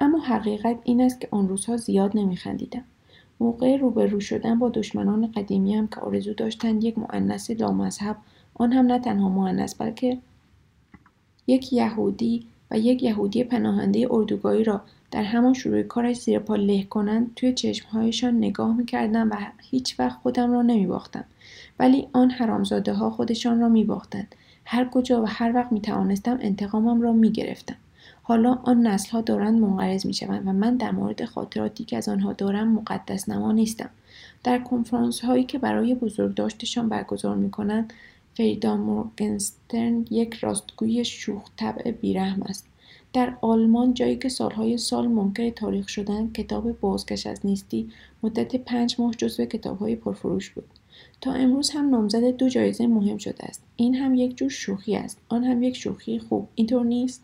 [0.00, 2.84] اما حقیقت این است که آن روزها زیاد نمیخندیدم
[3.40, 8.16] موقع روبرو شدن با دشمنان قدیمیم که آرزو داشتند یک معنس لامذهب
[8.54, 10.18] آن هم نه تنها معنس بلکه
[11.46, 16.82] یک یهودی و یک یهودی پناهنده اردوگاهی را در همان شروع کارش زیر پا له
[16.82, 19.36] کنند توی چشمهایشان نگاه می‌کردم و
[19.70, 21.24] هیچ وقت خودم را نمیباختم.
[21.78, 24.34] ولی آن حرامزاده ها خودشان را میباختند.
[24.64, 27.76] هر کجا و هر وقت می‌توانستم انتقامم را می‌گرفتم.
[28.22, 32.72] حالا آن ها دارند منقرض می‌شوند و من در مورد خاطراتی که از آنها دارم
[32.72, 33.90] مقدس نما نیستم.
[34.44, 37.92] در کنفرانس هایی که برای بزرگداشتشان برگزار می‌کنند
[38.34, 42.66] فریدا مورگنسترن یک راستگوی شوخ طبع بیرحم است.
[43.12, 47.90] در آلمان جایی که سالهای سال منکر تاریخ شدن کتاب بازگشت از نیستی
[48.22, 50.68] مدت پنج ماه جزو کتابهای پرفروش بود.
[51.20, 53.62] تا امروز هم نامزد دو جایزه مهم شده است.
[53.76, 55.18] این هم یک جور شوخی است.
[55.28, 56.48] آن هم یک شوخی خوب.
[56.54, 57.22] اینطور نیست؟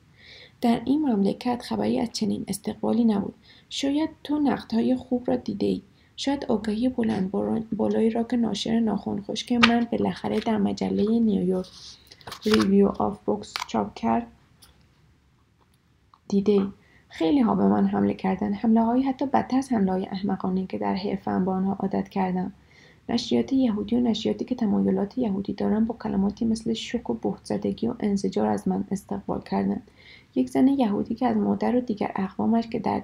[0.61, 3.35] در این مملکت خبری از چنین استقبالی نبود.
[3.69, 5.83] شاید تو نقدهای خوب را دیده ای
[6.17, 7.31] شاید آگهی بلند
[7.73, 11.67] بالایی را که ناشر ناخون که من بالاخره در مجله نیویورک
[12.45, 14.27] ریویو آف بوکس چاپ کرد
[16.29, 16.67] دیده.
[17.09, 20.79] خیلی ها به من حمله کردن حمله هایی حتی بدتر از حمله های احمقانه که
[20.79, 22.53] در حرفه‌ام با آنها عادت کردم.
[23.09, 27.95] نشریات یهودی و نشریاتی که تمایلات یهودی دارن با کلماتی مثل شک و بهتزدگی و
[28.01, 29.83] انزجار از من استقبال کردند.
[30.37, 33.03] یک زن یهودی که از مادر و دیگر اقوامش که در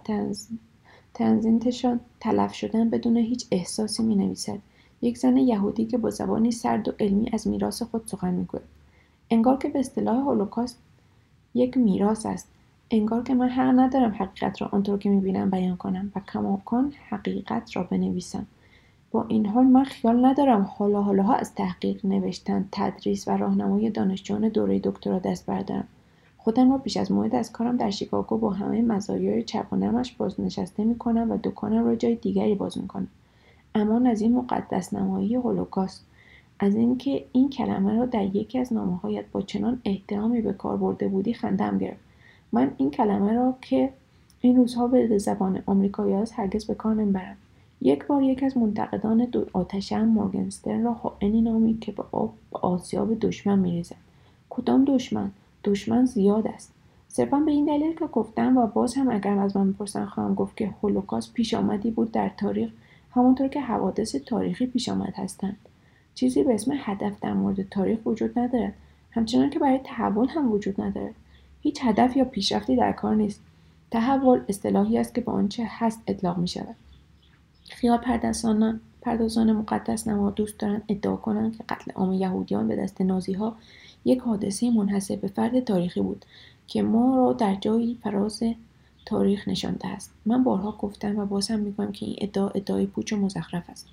[1.14, 4.58] تنزینتشان تلف شدن بدون هیچ احساسی می نویسد.
[5.02, 8.62] یک زن یهودی که با زبانی سرد و علمی از میراث خود سخن می‌گوید.
[9.30, 10.78] انگار که به اصطلاح هولوکاست
[11.54, 12.48] یک میراث است.
[12.90, 17.76] انگار که من حق ندارم حقیقت را آنطور که می‌بینم بیان کنم و کماکان حقیقت
[17.76, 18.46] را بنویسم.
[19.10, 24.48] با این حال من خیال ندارم حالا حالاها از تحقیق نوشتن تدریس و راهنمای دانشجویان
[24.48, 25.88] دوره دکترا دست بردارم.
[26.44, 31.30] خودم را بیش از موعد از کارم در شیکاگو با همه مزایای چپانمش بازنشسته می‌کنم
[31.30, 33.08] و دکانم را جای دیگری باز می‌کنم.
[33.74, 36.04] اما از این مقدس نمایی هولوکاست.
[36.60, 41.08] از اینکه این کلمه را در یکی از نامههایت با چنان احترامی به کار برده
[41.08, 42.00] بودی خندم گرفت.
[42.52, 43.92] من این کلمه را که
[44.40, 47.36] این روزها به زبان آمریکایی است هرگز به کار نمی‌برم.
[47.80, 52.58] یک بار یک از منتقدان دو آتشم مورگنسترن را خائنی نامید که به آب به
[52.58, 53.96] آسیاب دشمن میریزد.
[54.50, 55.30] کدام دشمن؟
[55.64, 56.72] دشمن زیاد است.
[57.08, 60.56] صرفا به این دلیل که گفتم و باز هم اگر از من بپرسن خواهم گفت
[60.56, 62.70] که هولوکاست پیش آمدی بود در تاریخ
[63.10, 65.56] همانطور که حوادث تاریخی پیش آمد هستند.
[66.14, 68.74] چیزی به اسم هدف در مورد تاریخ وجود ندارد.
[69.10, 71.14] همچنان که برای تحول هم وجود ندارد.
[71.60, 73.40] هیچ هدف یا پیشرفتی در کار نیست.
[73.90, 76.76] تحول اصطلاحی است که به آنچه هست اطلاق می شود
[77.70, 77.98] خیال
[79.02, 83.56] پردازان مقدس نما دوست دارند ادعا کنند که قتل عام یهودیان به دست نازی ها
[84.04, 86.24] یک حادثه منحصر به فرد تاریخی بود
[86.66, 88.42] که ما را در جایی فراز
[89.06, 93.12] تاریخ نشانده است من بارها گفتم و باز هم می‌گویم که این ادعا ادعای پوچ
[93.12, 93.86] و مزخرف است.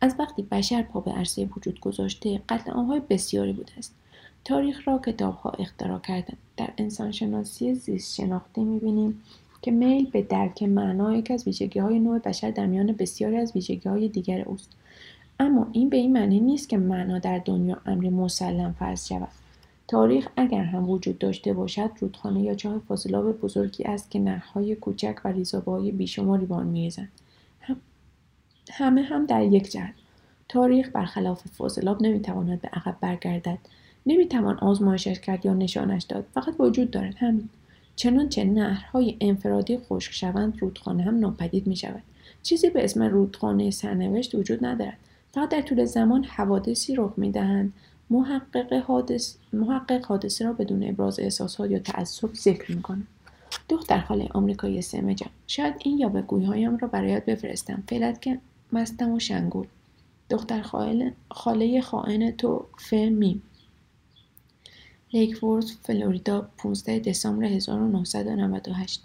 [0.00, 3.94] از وقتی بشر پا به عرصه وجود گذاشته قتل آنهای بسیاری بوده است.
[4.44, 6.36] تاریخ را کتابها اختراع کردند.
[6.56, 9.22] در انسانشناسی زیست شناختی می‌بینیم
[9.62, 13.52] که میل به درک معنا یکی از ویژگی های نوع بشر در میان بسیاری از
[13.54, 14.70] ویژگی های دیگر اوست.
[15.40, 19.28] اما این به این معنی نیست که معنا در دنیا امری مسلم فرض شود.
[19.88, 25.16] تاریخ اگر هم وجود داشته باشد رودخانه یا چاه فاضلاب بزرگی است که نهرهای کوچک
[25.24, 27.08] و ریزابههای بیشماری به آن میریزند
[27.60, 27.76] هم
[28.70, 29.94] همه هم در یک جهت.
[30.48, 33.58] تاریخ برخلاف فاضلاب نمی‌تواند به عقب برگردد.
[34.06, 36.26] نمی‌توان آزمایشش کرد یا نشانش داد.
[36.34, 37.14] فقط وجود دارد.
[37.16, 37.48] همین.
[37.96, 42.02] چنانچه نهرهای انفرادی خشک شوند رودخانه هم ناپدید می شود
[42.42, 44.98] چیزی به اسم رودخانه سرنوشت وجود ندارد.
[45.32, 47.72] فقط در طول زمان حوادثی رخ می دهند
[48.10, 53.02] محقق حادث محقق حادثه را بدون ابراز احساسات یا تعصب ذکر می‌کنه
[53.68, 57.82] دختر خاله آمریکایی سمجم شاید این یا هایم را برایت بفرستم.
[57.88, 58.38] فعلت که
[58.72, 59.66] مستم و شنگول.
[60.30, 63.42] دختر خاله, خاله خائن تو فمی
[65.12, 69.02] لیکورد فلوریدا 15 دسامبر 1998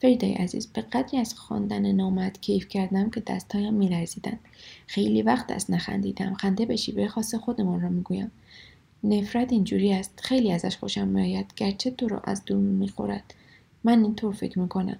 [0.00, 4.40] فریدای عزیز به قدری از خواندن نامت کیف کردم که دستهایم میلرزیدند
[4.86, 6.34] خیلی وقت است نخندیدم.
[6.34, 8.30] خنده به شیوه خاص خودمان را می‌گویم.
[9.04, 10.20] نفرت اینجوری است.
[10.22, 11.52] خیلی ازش خوشم میآید.
[11.56, 13.34] گرچه تو را از دور می‌خورد.
[13.84, 14.98] من اینطور فکر می‌کنم.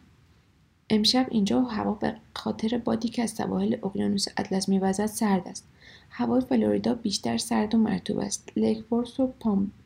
[0.90, 5.68] امشب اینجا هوا به خاطر بادی که از سواحل اقیانوس اطلس میوزد سرد است.
[6.14, 8.52] هوای فلوریدا بیشتر سرد و مرتوب است.
[8.56, 9.32] لیکورس و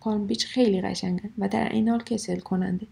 [0.01, 2.87] پالم بیچ خیلی قشنگند و در این حال کسل کننده.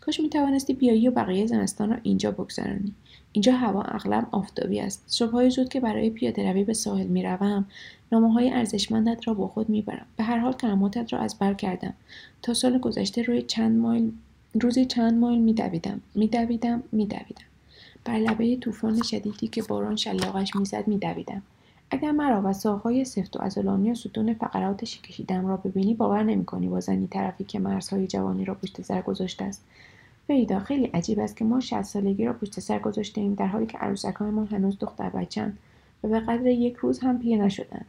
[0.00, 2.94] کاش می توانستی بیایی و بقیه زمستان را اینجا بگذرانی.
[3.32, 5.04] اینجا هوا اغلب آفتابی است.
[5.06, 7.66] صبحهای زود که برای پیاده روی به ساحل می‌روم
[8.12, 10.06] نامه های ارزشمندت را با خود می‌برم.
[10.16, 11.94] به هر حال کلماتت را از بر کردم.
[12.42, 14.12] تا سال گذشته روی چند مایل
[14.54, 16.00] روزی چند مایل میدویدم.
[16.14, 17.44] میدویدم میدویدم.
[18.04, 21.42] بر لبه طوفان شدیدی که باران شلاقش می‌زد میدویدم.
[21.90, 26.68] اگر مرا و ساقهای سفت و ازولانی و ستون فقراتش کشیدم را ببینی باور نمی‌کنی
[26.68, 29.64] با زنی طرفی که مرزهای جوانی را پشت سر گذاشته است.
[30.26, 33.66] فریدا خیلی عجیب است که ما شصت سالگی را پشت سر گذاشته ایم در حالی
[33.66, 35.58] که عروسکهایمان هنوز دختر بچند
[36.04, 37.86] و به قدر یک روز هم پیر نشدند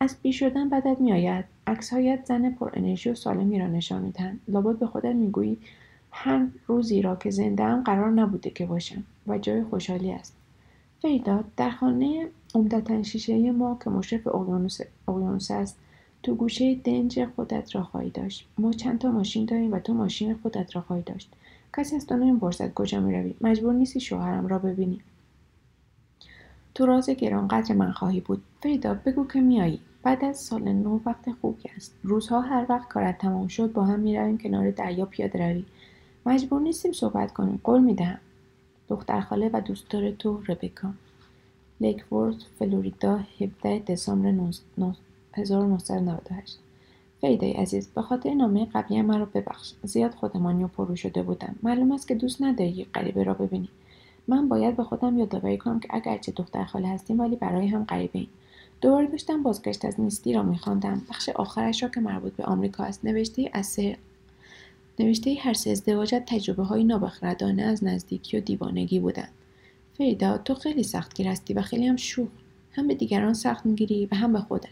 [0.00, 1.44] از پیر شدن بدت میآید.
[1.66, 4.40] عکسهایت زن پر انرژی و سالمی را نشان می‌دهند.
[4.48, 5.58] لابد به خودت می‌گویی
[6.10, 10.36] هر روزی را که زنده قرار نبوده که باشم و جای خوشحالی است.
[11.02, 14.26] فریدا در خانه عمدتا شیشه ما که مشرف
[15.08, 15.78] اقیانوس است
[16.22, 18.48] تو گوشه دنج خودت را خواهی داشت.
[18.58, 21.32] ما چند تا ماشین داریم و تو ماشین خودت را خواهی داشت.
[21.76, 25.00] کسی از تو نمی‌پرسد کجا می‌روی مجبور نیستی شوهرم را ببینی.
[26.74, 28.42] تو راز گرانقدر من خواهی بود.
[28.62, 29.80] فریدا بگو که میایی.
[30.02, 31.94] بعد از سال نو وقت خوبی است.
[32.02, 35.64] روزها هر وقت کارت تمام شد با هم می‌رویم کنار دریا پیاده روی.
[36.26, 37.60] مجبور نیستیم صحبت کنیم.
[37.64, 38.18] قول می‌دهم.
[38.88, 40.88] دختر خاله و دوستدار تو ربکا.
[41.82, 44.52] لیک ورث فلوریدا 17 دسامبر
[45.36, 46.58] 1998
[47.20, 49.72] فریدای عزیز به خاطر نامه قبلی من را ببخش.
[49.82, 51.54] زیاد خودمانی و پررو شده بودم.
[51.62, 53.68] معلوم است که دوست نداری غریبه را ببینی.
[54.28, 58.18] من باید به خودم یادآوری کنم که اگرچه دختر خاله هستیم ولی برای هم غریبه
[58.18, 58.28] ایم.
[58.80, 61.02] دوباره داشتم بازگشت از نیستی را میخواندم.
[61.10, 63.04] بخش آخرش را که مربوط به آمریکا است.
[63.04, 63.78] نوشته از
[64.98, 69.32] نوشته هر سه ازدواجت تجربه های نابخردانه از نزدیکی و دیوانگی بودند.
[69.98, 72.28] فریدا تو خیلی سختگیر هستی و خیلی هم شوخ
[72.72, 74.68] هم به دیگران سخت می‌گیری و هم به خودت.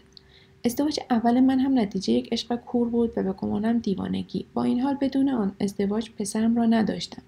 [0.65, 4.45] ازدواج اول من هم نتیجه یک عشق کور بود و به گمانم دیوانگی.
[4.53, 7.21] با این حال بدون آن ازدواج پسرم را نداشتم.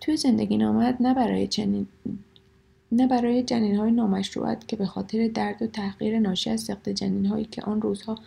[0.00, 1.86] توی زندگی نامد نه برای چنین
[2.92, 7.26] نه برای جنین های نامشروعت که به خاطر درد و تحقیر ناشی از سخت جنین
[7.26, 8.18] هایی که آن روزها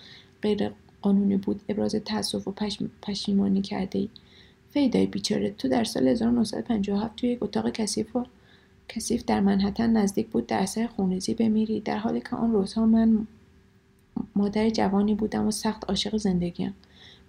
[0.42, 2.54] غیر قانونی بود ابراز تاسف و
[3.02, 4.10] پشیمانی کرده ای
[4.70, 8.26] فیدای بیچاره تو در سال 1957 توی یک اتاق کثیف و
[8.90, 11.80] کثیف در منحتن نزدیک بود در سر خونریزی بمیری.
[11.80, 13.28] در حالی که آن روزها من
[14.36, 16.74] مادر جوانی بودم و سخت عاشق زندگیم.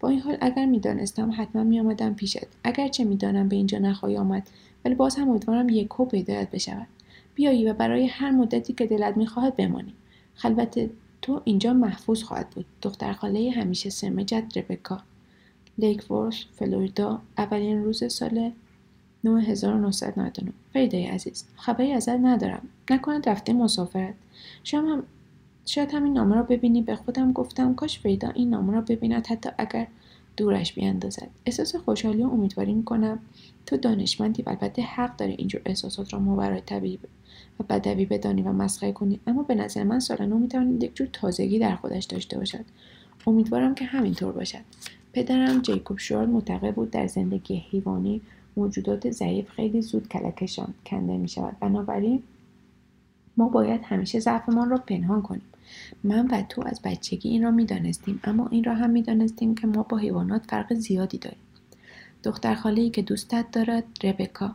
[0.01, 2.47] با این حال اگر می‌دانستم حتما میآمدم پیشت.
[2.65, 4.51] اگرچه می‌دانم به اینجا نخواهی آمد
[4.85, 6.87] ولی باز هم امیدوارم یکو پیدایت بشود.
[7.35, 9.95] بیایی و برای هر مدتی که دلت می‌خواهد بمانی.
[10.35, 10.91] خلوت
[11.23, 12.67] تو اینجا محفوظ خواهد بود.
[12.83, 15.01] دختر خاله همیشه سرمجت ربکا.
[15.79, 18.51] لیکورس فلوریدا اولین روز سال
[19.25, 22.63] 9999 فریده عزیز خبری ازت ندارم.
[22.91, 24.15] نکند رفته مسافرت.
[24.65, 25.03] شما هم
[25.67, 29.51] شاید همین نامه را ببینی به خودم گفتم کاش فریدا این نامه را ببیند حتی
[29.59, 29.87] اگر
[30.37, 31.29] دورش بیاندازد.
[31.47, 33.19] احساس خوشحالی و امیدواری می‌کنم.
[33.67, 36.99] تو دانشمندی و البته حق داری اینجور احساسات را ماورای طبیعی
[37.61, 39.21] و بدوی بدانی و مسخره کنی.
[39.27, 42.65] اما به نظر من سالانو می‌تواند یک جور تازگی در خودش داشته باشد.
[43.27, 44.61] امیدوارم که همینطور باشد.
[45.13, 48.21] پدرم جیکوب شورل معتقد بود در زندگی حیوانی
[48.59, 52.23] موجودات ضعیف خیلی زود کلکشان کنده می شود بنابراین
[53.37, 55.43] ما باید همیشه ضعفمان را پنهان کنیم.
[56.05, 59.83] من و تو از بچگی این را می‌دانستیم اما این را هم می‌دانستیم که ما
[59.83, 61.39] با حیوانات فرق زیادی داریم.
[62.25, 64.55] دختر خاله که دوستت دارد ربکا.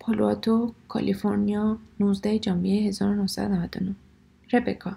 [0.00, 3.94] پالواتو کالیفرنیا 19 ژانویه 1999
[4.52, 4.96] ربکا.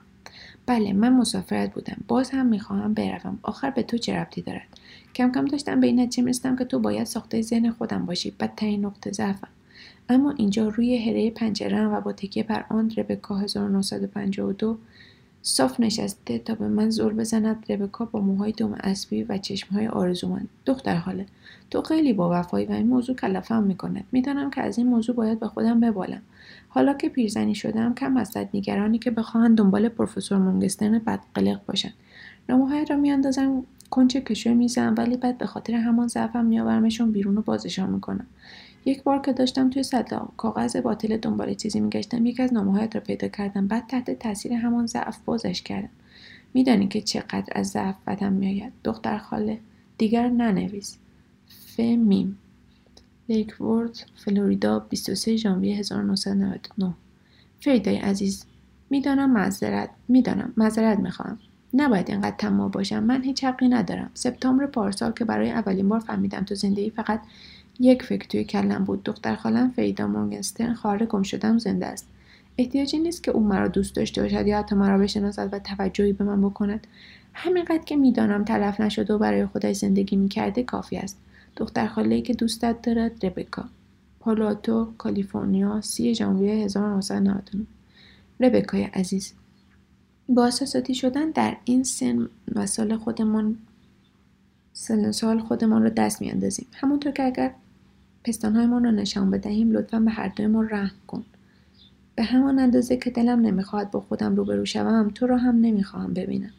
[0.66, 1.98] بله من مسافرت بودم.
[2.08, 3.40] باز هم می‌خواهم بروم.
[3.44, 4.68] آخر به تو چه ربطی دارد؟
[5.16, 8.34] کم کم داشتم به این نتیجه می‌رسیدم که تو باید ساخته ذهن خودم باشی.
[8.40, 9.48] بدترین نقطه ضعفم
[10.10, 14.78] اما اینجا روی هره پنجره و با تکیه بر آن ربکا 1952
[15.44, 17.72] صاف نشسته تا به من زور بزند.
[17.72, 20.50] ربکا با موهای دوم اسبی و چشمهای آرزومند.
[20.66, 21.26] دختر حاله.
[21.72, 25.40] تو خیلی با وفایی و این موضوع کلفم می‌کند می‌دانم که از این موضوع باید
[25.40, 26.22] به خودم ببالم.
[26.70, 31.94] حالا که پیرزنی شدم کم هستد نگرانی که بخواهند دنبال پروفسور مونگستن بدقلق باشند.
[32.50, 37.42] نامههایت را میاندازم کنچه کشوی میزم ولی بعد به خاطر همان ضعفم میآورمشون بیرون و
[37.42, 38.28] بازشان می‌کنم.
[38.86, 43.02] یک بار که داشتم توی صدا کاغذ باطل دنبال چیزی میگشتم یکی از نامههایت را
[43.02, 45.90] پیدا کردم بعد تحت تاثیر همان ضعف بازش کردم.
[46.54, 48.74] میدانی که چقدر از ضعف بدم میآید.
[48.84, 49.60] دختر خاله
[49.98, 50.98] دیگر ننویس.
[51.78, 52.38] فمیم.
[53.30, 56.94] لیکورد فلوریدا 23 ژانویه 1999
[57.60, 58.46] فریدای عزیز
[58.90, 61.40] می‌دانم معذرت می‌دانم معذرت می‌خواهم.
[61.74, 63.04] نباید اینقدر تمام باشم.
[63.04, 64.12] من هیچ حقی ندارم.
[64.14, 67.22] سپتامبر پارسال که برای اولین بار فهمیدم تو زندگی فقط
[67.80, 69.04] یک فکر توی کلم بود.
[69.04, 72.08] دختر خالم فریدا مونگستن خواهر گم شدم زنده است.
[72.58, 76.24] احتیاجی نیست که او مرا دوست داشته باشد یا حتی مرا بشناسد و توجهی به
[76.24, 76.88] من بکند.
[77.34, 81.18] همینقدر که می‌دانم تلف نشده و برای خودش زندگی می‌کرده کافی است.
[81.56, 83.66] دختر خاله که دوستت دارد ربکا.
[84.20, 87.66] پالواتو کالیفرنیا سی ژانویه 1999
[88.40, 89.34] ربکای عزیز.
[90.36, 93.58] با اساساتی شدن در این سن و سال خودمان
[94.74, 96.68] سن سال خودمان را دست میاندازیم.
[96.74, 97.54] همونطور که اگر
[98.24, 101.26] پستانهایمان را نشان بدهیم لطفا به هر دوی ما رحم کن.
[102.16, 106.52] به همان اندازه که دلم نمی‌خواهد با خودم روبرو شوم تو را هم نمی‌خواهم ببینم.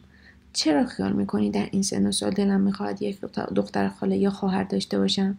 [0.53, 3.21] چرا خیال می‌کنی در این سن و سال دلم می‌خواهد یک
[3.55, 5.37] دختر خاله یا خواهر داشته باشم؟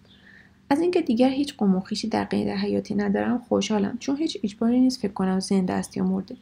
[0.70, 3.96] از اینکه دیگر هیچ قوم در قید حیاتی ندارم خوشحالم.
[3.98, 6.36] چون هیچ اجباری نیست فکر کنم زنده است یا مرده.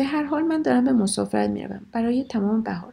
[0.00, 1.80] به هر حال من دارم به مسافرت می‌روم.
[1.92, 2.92] برای تمام بهار.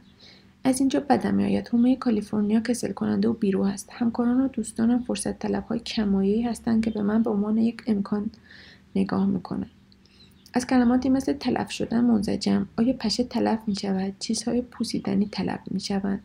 [0.63, 3.89] از اینجا بدم میآید حومه کالیفرنیا کسل کننده و بیرو است.
[3.91, 8.29] همکاران و دوستانم فرصت طلب های کمایه‌ای هستند که به من به عنوان یک امکان
[8.95, 9.69] نگاه می‌کنند.
[10.53, 15.79] از کلماتی مثل تلف شدن منزجم آیا پشه تلف می شود چیزهای پوسیدنی تلف می
[15.79, 16.19] شود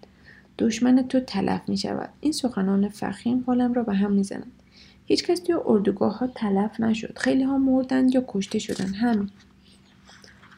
[0.59, 4.53] دشمن تو تلف می شود این سخنان فخیم حالم را به هم می زند
[5.07, 7.19] هیچ کس اردوگاه ها تلف نشد.
[7.19, 8.95] خیلی ها مردند یا کشته شدند.
[8.95, 9.31] همین.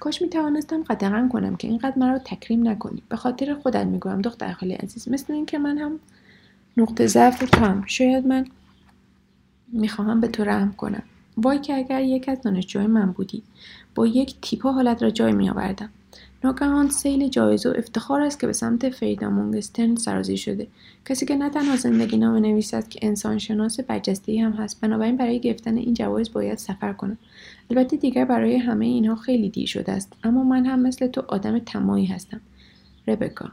[0.00, 3.02] کاش می توانستم قدغن کنم که اینقدر مرا تکریم نکنی.
[3.08, 6.00] به خاطر خودت می‌گویم دختر خالی عزیز مثل اینکه من هم
[6.76, 8.46] نقطه ضعف تو شاید من
[9.68, 11.02] می‌خواهم به تو رحم کنم.
[11.36, 13.42] وای که اگر یک از دانشجوهای من بودی
[13.94, 15.90] با یک تیپا حالت را جای می آوردم
[16.44, 20.66] ناگهان سیل جایزه و افتخار است که به سمت فریدا مونگسترن سرازی شده.
[21.06, 25.40] کسی که نه تنها زندگی نامه نویسد که انسان شناس برجسته هم هست بنابراین برای
[25.40, 27.18] گرفتن این جوایز باید سفر کنم
[27.70, 31.58] البته دیگر برای همه اینها خیلی دیر شده است اما من هم مثل تو آدم
[31.58, 32.40] تمایی هستم.
[33.08, 33.50] ربکا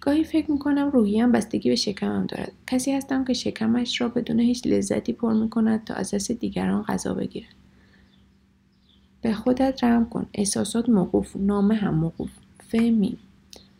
[0.00, 2.52] گاهی فکر می‌کنم روحیم بستگی به شکمم دارد.
[2.66, 7.14] کسی هستم که شکمش را بدون هیچ لذتی پر می‌کند تا از دست دیگران غذا
[7.14, 7.59] بگیرد.
[9.22, 10.26] به خودت رحم کن.
[10.34, 11.36] احساسات موقوف.
[11.36, 12.30] نامه هم موقوف.
[12.68, 13.18] فهمیدی.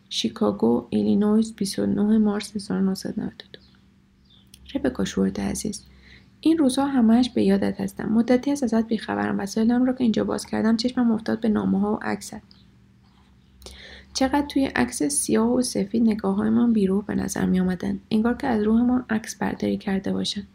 [0.08, 3.60] شیکاگو ایلینویز 29 مارس 1992
[4.74, 5.82] ربکا شوارتس عزیز.
[6.40, 8.08] این روزها همهش به یادت هستم.
[8.08, 9.38] مدتی است ازت بیخبرم.
[9.38, 12.42] وسایلم را که اینجا باز کردم چشمم افتاد به نامه ها و عکست
[14.14, 17.98] چقدر توی عکس سیاه و سفید نگاه های من بیروح به نظر می آمدن.
[18.10, 20.46] انگار که از روح عکس برداری کرده باشند.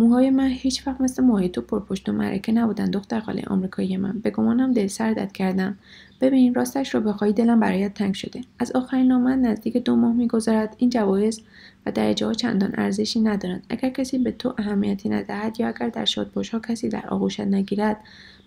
[0.00, 4.18] موهای من هیچ وقت مثل موهای تو پرپشت و مرکه نبودن دختر خاله آمریکایی من.
[4.18, 5.78] به گمانم دل سردت کردم.
[6.20, 8.40] ببین راستش رو بخوای دلم برایت تنگ شده.
[8.58, 10.74] از آخرین نامه نزدیک دو ماه میگذرد.
[10.78, 11.40] این جوایز
[11.86, 13.62] و درجه ها چندان ارزشی ندارند.
[13.68, 17.96] اگر کسی به تو اهمیتی ندهد یا اگر در شادباش ها کسی در آغوشت نگیرد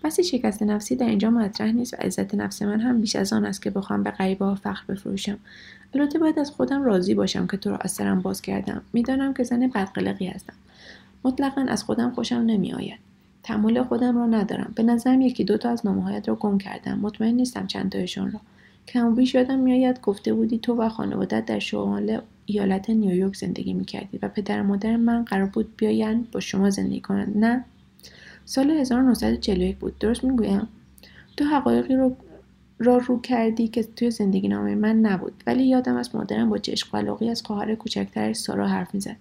[0.04, 3.44] بسی شکست نفسی در اینجا مطرح نیست و عزت نفس من هم بیش از آن
[3.44, 5.38] است که بخوام به غریبه ها فخر بفروشم.
[5.94, 8.82] البته باید از خودم راضی باشم که تو را از سرم باز کردم.
[8.92, 10.54] می‌دانم که زن بدقلقی هستم.
[11.24, 12.98] مطلقا از خودم خوشم نمیآید.
[13.42, 14.72] تحمل خودم را ندارم.
[14.76, 16.98] به نظرم یکی دو تا از نامههایت را گم کردم.
[16.98, 18.40] مطمئن نیستم چند تایشان را.
[18.88, 24.18] کم بیش یادم میآید گفته بودی تو و خانوادت در شمال ایالت نیویورک زندگی می‌کردی
[24.22, 27.36] و پدر مادر من قرار بود بیایند با شما زندگی کنند.
[27.36, 27.64] نه.
[28.44, 29.98] سال 1941 بود.
[29.98, 30.68] درست می‌گویم؟
[31.36, 32.16] تو حقایقی رو
[32.78, 35.32] را رو کردی که توی زندگی نامه من نبود.
[35.46, 39.16] ولی یادم از مادرم با چشق و از خواهر کوچکترش سارا حرف می‌زد.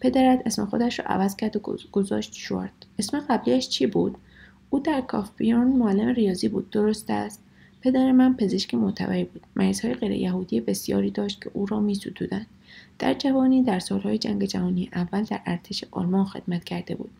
[0.00, 1.60] پدرت اسم خودش رو عوض کرد و
[1.92, 2.70] گذاشت شورت.
[2.98, 4.16] اسم قبلیش چی بود؟
[4.70, 6.70] او در کافبیورن معلم ریاضی بود.
[6.70, 7.40] درست است.
[7.80, 9.42] پدر من پزشک معتبری بود.
[9.56, 12.46] مریضهای غیر یهودی بسیاری داشت که او را میستودند
[12.98, 17.10] در جوانی در سالهای جنگ جهانی اول در ارتش آلمان خدمت کرده بود.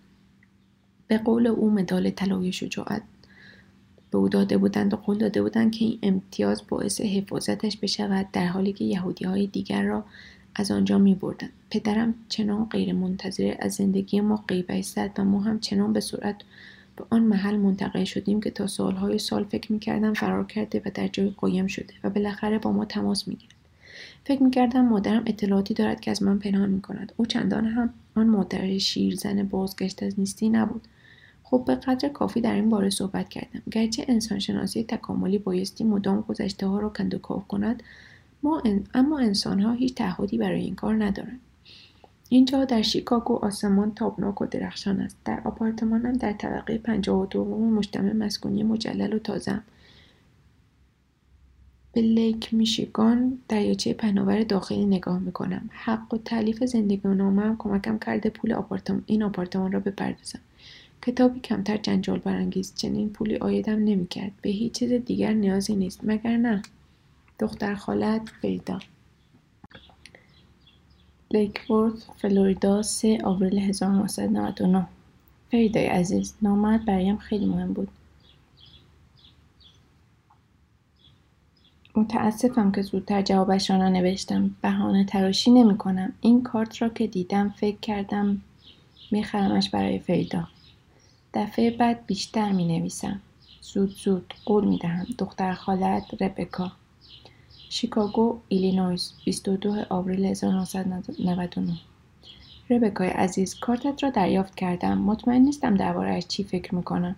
[1.08, 3.02] به قول او مدال طلای شجاعت
[4.10, 8.46] به او داده بودند و قول داده بودند که این امتیاز باعث حفاظتش بشود در
[8.46, 10.04] حالی که یهودی های دیگر را
[10.55, 11.48] از آنجا می بردن.
[11.70, 16.36] پدرم چنان غیر منتظره از زندگی ما قیبه زد و ما هم چنان به صورت
[16.96, 21.09] به آن محل منتقل شدیم که تا سالهای سال فکر می‌کردم فرار کرده و در
[21.09, 23.55] جای قایم شده و بالاخره با ما تماس می‌گیرد.
[24.24, 27.12] فکر می‌کردم مادرم اطلاعاتی دارد که از من پنهان می‌کند.
[27.16, 30.88] او چندان هم آن مادر شیرزن بازگشت از نیستی نبود.
[31.42, 33.62] خب به قدر کافی در این باره صحبت کردم.
[33.70, 37.82] گرچه انسانشناسی تکاملی بایستی مدام گذشته ها را کندوکاو کند
[38.43, 38.62] ما
[38.95, 41.41] اما انسان ها هیچ تعهدی برای این کار ندارند.
[42.28, 45.16] اینجا در شیکاگو آسمان تابناک و درخشان است.
[45.24, 49.62] در آپارتمانم در طبقه پنجاه و مجتمع مسکونی مجلل و تازم
[51.93, 55.70] به لیک میشیگان دریاچه پهناور داخلی نگاه می‌کنم.
[55.72, 60.38] حق و تعلیف زندگی نامم کمکم کرده پول آپارتمان این آپارتمان را بپردازم.
[61.03, 62.74] کتابی کمتر جنجال برانگیز.
[62.74, 64.32] چنین پولی آیدم نمی‌کرد.
[64.43, 66.01] به هیچ چیز دیگر نیازی نیست.
[66.05, 66.62] مگر نه؟
[67.41, 68.78] دختر خالت فریدا
[71.30, 74.86] لیکورت فلوریدا 3 آوریل 1999
[75.51, 77.88] فریدای عزیز نامت برایم خیلی مهم بود.
[81.97, 84.57] متاسفم که زودتر جوابش را ننوشتم.
[84.62, 86.12] بهانه تراشی نمی کنم.
[86.20, 88.43] این کارت را که دیدم فکر کردم
[89.11, 90.49] میخرمش برای فریدا.
[91.34, 93.20] دفعه بعد بیشتر می نویسم.
[93.61, 95.07] زود زود قول می دهم.
[95.18, 96.72] دختر خالت ربکا.
[97.72, 101.78] شیکاگو ایلینویس 22 آوریل 1999
[102.70, 104.98] ربکای عزیز کارتت را دریافت کردم.
[104.98, 107.16] مطمئن نیستم دربارهاش چی فکر می‌کنم.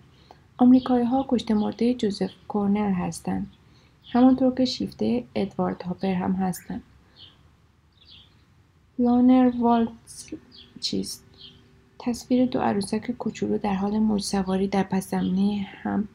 [0.57, 3.51] آمریکایی ها کشته مرده جوزف کورنل هستند.
[4.11, 6.83] همانطور که شیفته ادوارد هاپر هم هستند.
[8.99, 10.25] لانر والتز
[10.81, 11.23] چیست؟
[11.99, 16.07] تصویر دو عروسک کوچولو در حال موج سواری در پس زمینه هم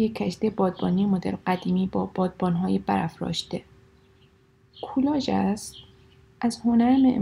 [0.00, 3.62] یک کشتی بادبانی مدل قدیمی با بادبانهای برافراشته.
[4.82, 5.74] کولاژ است.
[6.40, 7.18] از هنر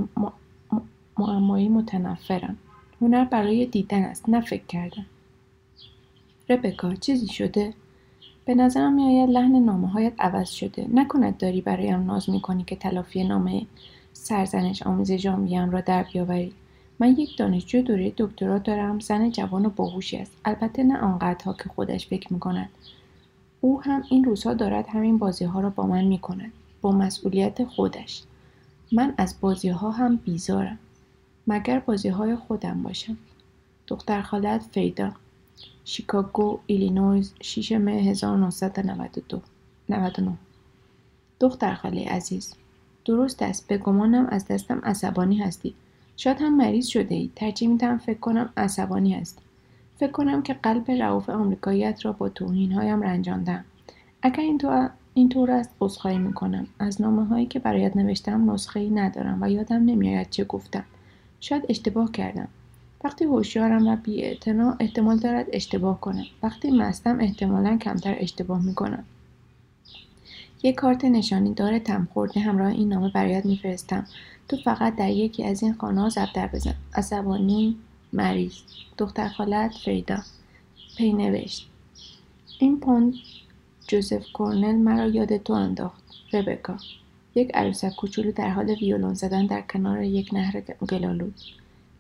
[1.18, 2.58] معمایی متنفرم
[3.00, 5.06] هنر برای دیدن است نه فکر کردن.
[6.48, 7.74] ربکا چیزی شده؟
[8.44, 10.86] به نظرم میآید لحن نامه هایت عوض شده.
[10.94, 13.66] نکند داری برایم ناز می‌کنی که تلافی نامه
[14.12, 16.52] سرزنش آمیز ژانویهام را در بیاوری.
[17.00, 19.00] من یک دانشجو دوره دکترا دارم.
[19.00, 20.32] زن جوان و باهوشی است.
[20.44, 22.68] البته نه آنقدرها که خودش فکر می‌کند.
[23.60, 26.52] او هم این روزها دارد همین بازی ها را با من می‌کند.
[26.80, 28.22] با مسئولیت خودش.
[28.92, 30.78] من از بازی ها هم بیزارم.
[31.46, 33.16] مگر بازی های خودم باشم؟
[33.86, 35.12] دختر خالت فریدا.
[35.84, 39.40] شیکاگو ایلینویز 6 مه 1992
[39.88, 40.32] 99
[41.40, 42.54] دختر خاله عزیز.
[43.04, 43.66] درست است.
[43.68, 45.74] به گمانم از دستم عصبانی هستی.
[46.20, 49.42] شاید هم مریض شده ای ترجیح می‌دهم فکر کنم عصبانی هستی
[49.98, 53.64] فکر کنم که قلب رعوف آمریکاییت را با توهین هایم رنجاندم.
[54.22, 54.60] اگر این
[55.14, 56.66] اینطور است عذرخواهی می‌کنم.
[56.78, 60.84] از نامه هایی که برایت نوشتم نسخه ای ندارم و یادم نمیآید چه گفتم.
[61.40, 62.48] شاید اشتباه کردم.
[63.04, 64.24] وقتی هوشیارم و بی
[64.80, 66.24] احتمال دارد اشتباه کنم.
[66.42, 69.04] وقتی مستم احتمالا کمتر اشتباه می‌کنم.
[70.62, 74.06] یک کارت نشانی دار تمبر خورده همراه این نامه برایت میفرستم.
[74.48, 76.74] تو فقط در یکی از این خانه ها ضربدر بزن.
[76.94, 77.76] عصبانی
[78.12, 78.52] مریض.
[78.98, 80.18] دختر خالت فریدا.
[80.96, 81.68] پی نوشت.
[82.58, 83.14] این پوند
[83.88, 86.76] جوزف کورنل مرا یاد تو انداخت ربکا.
[87.34, 91.34] یک عروسک کوچولو در حال ویولون زدن در کنار یک نهر گل‌آلود.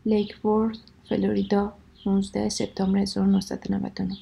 [0.06, 0.78] لیک وورث
[1.08, 1.72] فلوریدا
[2.06, 4.16] 19 سپتامبر 1999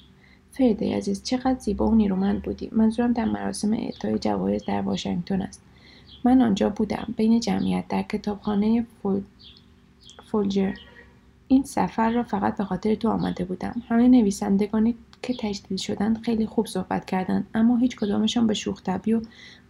[0.52, 2.68] فریده عزیز چقدر زیبا و نیرومند بودی.
[2.72, 5.62] منظورم در مراسم اعطای جوایز در واشنگتن است.
[6.26, 9.20] من آنجا بودم بین جمعیت در کتابخانه فول...
[10.30, 10.74] فولجر.
[11.48, 13.82] این سفر را فقط به خاطر تو آمده بودم.
[13.88, 19.14] همه نویسندگانی که تجدید شدند خیلی خوب صحبت کردند اما هیچ کدامشان به شوخ طبعی
[19.14, 19.20] و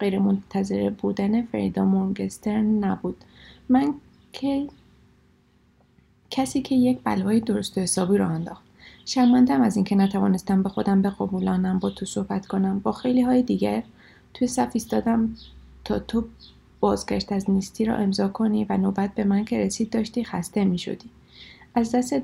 [0.00, 3.16] غیر منتظره بودن فریدا مورگسترن نبود.
[3.68, 3.94] من
[4.32, 4.66] که
[6.30, 8.62] کسی که یک بلای درست و حسابی را انداخت.
[9.04, 12.78] شرمندم از اینکه نتوانستم به خودم بقبولانم با تو صحبت کنم.
[12.78, 13.82] با خیلی های دیگر
[14.34, 15.36] توی صف ایستادم.
[15.87, 16.24] تا تو
[16.80, 20.78] بازگشت از نیستی را امضا کنی و نوبت به من که رسید داشتی خسته می
[20.78, 21.11] شدی.
[21.74, 22.14] از دست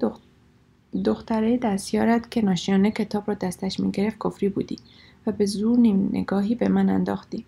[1.05, 4.79] دختره دستیارت که ناشیانه کتاب را دستش می گرفت کفری بودی
[5.27, 7.45] و به زور نیم نگاهی به من انداختی.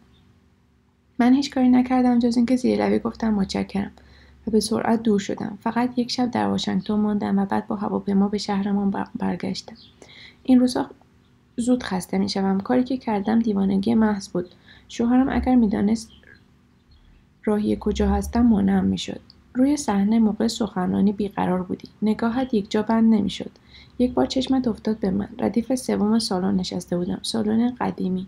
[1.18, 3.92] من هیچ کاری نکردم جز اینکه زیر لبی گفتم متشکرم
[4.46, 8.28] و به سرعت دور شدم فقط یک شب در واشنگتن ماندم و بعد با هواپیما
[8.28, 9.76] به شهرمان برگشتم
[10.42, 10.90] این روزها
[11.56, 12.28] زود خسته می
[12.64, 14.54] کاری که کردم دیوانگی محض بود
[14.88, 16.10] شوهرم اگر می‌دانست
[17.44, 19.20] راهی کجا هستم مانعم می‌شد.
[19.54, 21.88] روی صحنه موقع سخنرانی بیقرار بودی.
[22.02, 23.50] نگاهت یک جا بند نمی‌شد.
[23.98, 25.28] یک بار چشمت افتاد به من.
[25.38, 27.18] ردیف سوم سالن نشسته بودم.
[27.22, 28.26] سالن قدیمی.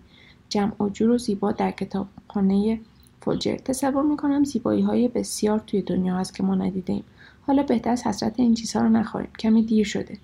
[0.49, 2.81] جمع و جور و زیبا در کتابخانه
[3.21, 7.05] فولجر تصور می‌کنم زیبایی های بسیار توی دنیا هست که ما ندیدیم
[7.47, 10.19] حالا بهتر از حسرت این چیزها رو نخوریم کمی دیر شده.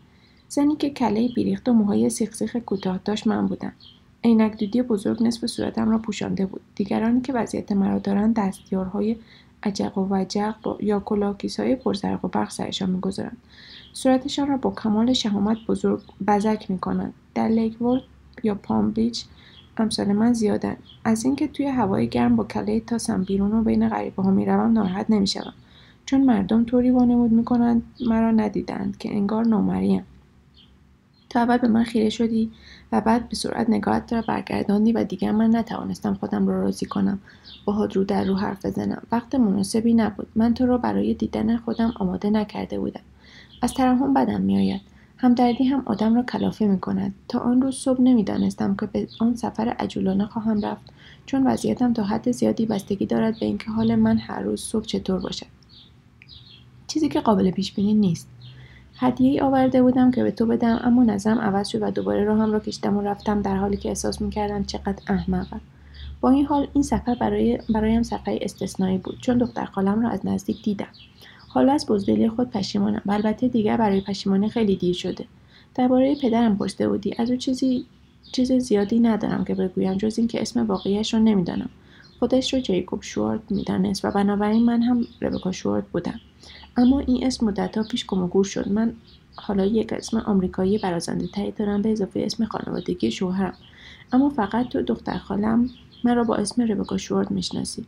[0.48, 3.72] زنی که کله بیریخت و موهای سیخ کوتاه داشت من بودم.
[4.24, 6.60] عینک دودی بزرگ نصف صورتم را پوشانده بود.
[6.74, 9.16] دیگرانی که وضعیت مرا دارند دستیارهای
[9.62, 13.36] عجق و وجق یا کلاه‌گیس های پرزرق و برق سرشان می‌گذارند.
[13.92, 17.14] صورتشان را با کمال شهامت بزرگ بزک می‌کنند.
[17.34, 17.76] در لیک
[18.42, 19.24] یا پام بیچ
[19.76, 20.76] امثال من زیادن.
[21.04, 25.06] از اینکه توی هوای گرم با کله تاسم بیرون و بین غریبه ها می‌روم ناراحت
[25.08, 25.52] نمی‌شوم.
[26.06, 30.04] چون مردم طوری وانمود می‌کنند مرا ندیدند که انگار نامریم.
[31.32, 32.50] تو اول به من خیره شدی
[32.92, 37.18] و بعد به سرعت نگاهت را برگرداندی و دیگر من نتوانستم خودم را راضی کنم.
[37.64, 39.02] باهات رو در رو حرف بزنم.
[39.12, 40.26] وقت مناسبی نبود.
[40.34, 43.00] من تو را برای دیدن خودم آماده نکرده بودم.
[43.62, 44.80] از ترحم بدم میآید.
[45.16, 47.14] همدردی هم آدم را کلافه می کند.
[47.28, 50.82] تا آن روز صبح نمی‌دانستم که به آن سفر عجولانه خواهم رفت.
[51.26, 55.20] چون وضعیتم تا حد زیادی بستگی دارد به اینکه حال من هر روز صبح چطور
[55.20, 55.46] باشد.
[56.86, 58.28] چیزی که قابل پیش بینی نیست.
[59.02, 62.52] هدیه ای آورده بودم که به تو بدم اما نظرم عوض شد و دوباره راهم
[62.52, 65.60] را کشیدم و رفتم در حالی که احساس می‌کردم چقدر احمقم.
[66.20, 70.26] با این حال این سفر برای برایم سفری استثنایی بود چون دختر خالم را از
[70.26, 70.86] نزدیک دیدم.
[71.48, 73.02] حالا از بزدلی خود پشیمانم.
[73.06, 75.24] و البته دیگر برای پشیمانی خیلی دیر شده.
[75.74, 77.14] درباره پدرم پرسیده بودی.
[77.18, 77.86] از او چیزی
[78.32, 81.70] چیز زیادی ندارم که بگویم جز اینکه اسم واقعیش را نمی‌دانم.
[82.18, 86.20] خودش رو جیکوب شوارد می‌دانست و بنابراین من هم ربکا شوارد بودم.
[86.76, 88.68] اما این اسم مدتها پیش گم شد.
[88.68, 88.92] من
[89.36, 93.54] حالا یک اسم آمریکایی برازنده تری دارم به اضافه اسم خانوادگی شوهرم.
[94.12, 95.70] اما فقط تو دختر خالم
[96.04, 97.84] مرا با اسم ربکا شوارد می‌شناسی.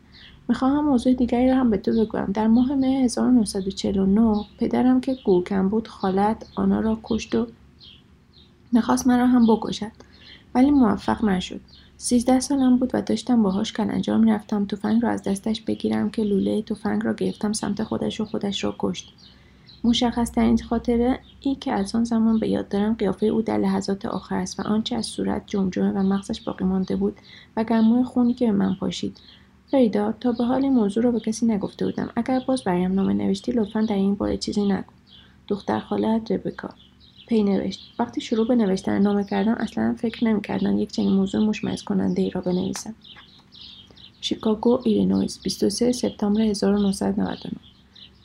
[0.49, 2.25] می‌خواهم موضوع دیگری را هم به تو بگویم.
[2.25, 7.47] در ماه مه 1949 پدرم که گورکن بود خالت آنها را کشت و
[8.73, 9.93] می‌خواست مرا هم بکشد.
[10.55, 11.61] ولی موفق نشد.
[11.97, 14.67] سیزده سالم بود و داشتم باهاش کلنجار می‌رفتم.
[14.67, 18.77] تفنگ را از دستش بگیرم که لوله تفنگ را گرفتم سمت خودش و خودش را
[18.79, 19.13] کشت.
[19.85, 24.07] مشخص ترین خاطره ای که از آن زمان به یاد دارم قیافه او در لحظات
[24.07, 27.17] آخر است و آنچه از صورت جمجمه و مغزش باقی مانده بود
[27.57, 29.21] و گرمای خونی که به من پاشید.
[29.71, 32.11] فریدا تا به حال این موضوع را به کسی نگفته بودم.
[32.17, 34.93] اگر باز برایم نامه نوشتی لطفا در این باره چیزی نگو.
[35.49, 36.71] دختر خالت ربکا.
[37.27, 37.81] پی نوشت.
[37.99, 42.31] وقتی شروع به نوشتن نامه کردم اصلا فکر نمی‌کردم یک چنین موضوع مشمئز کننده ای
[42.31, 42.95] را بنویسم.
[44.21, 47.57] شیکاگو ایلینویس 23 سپتامبر 1999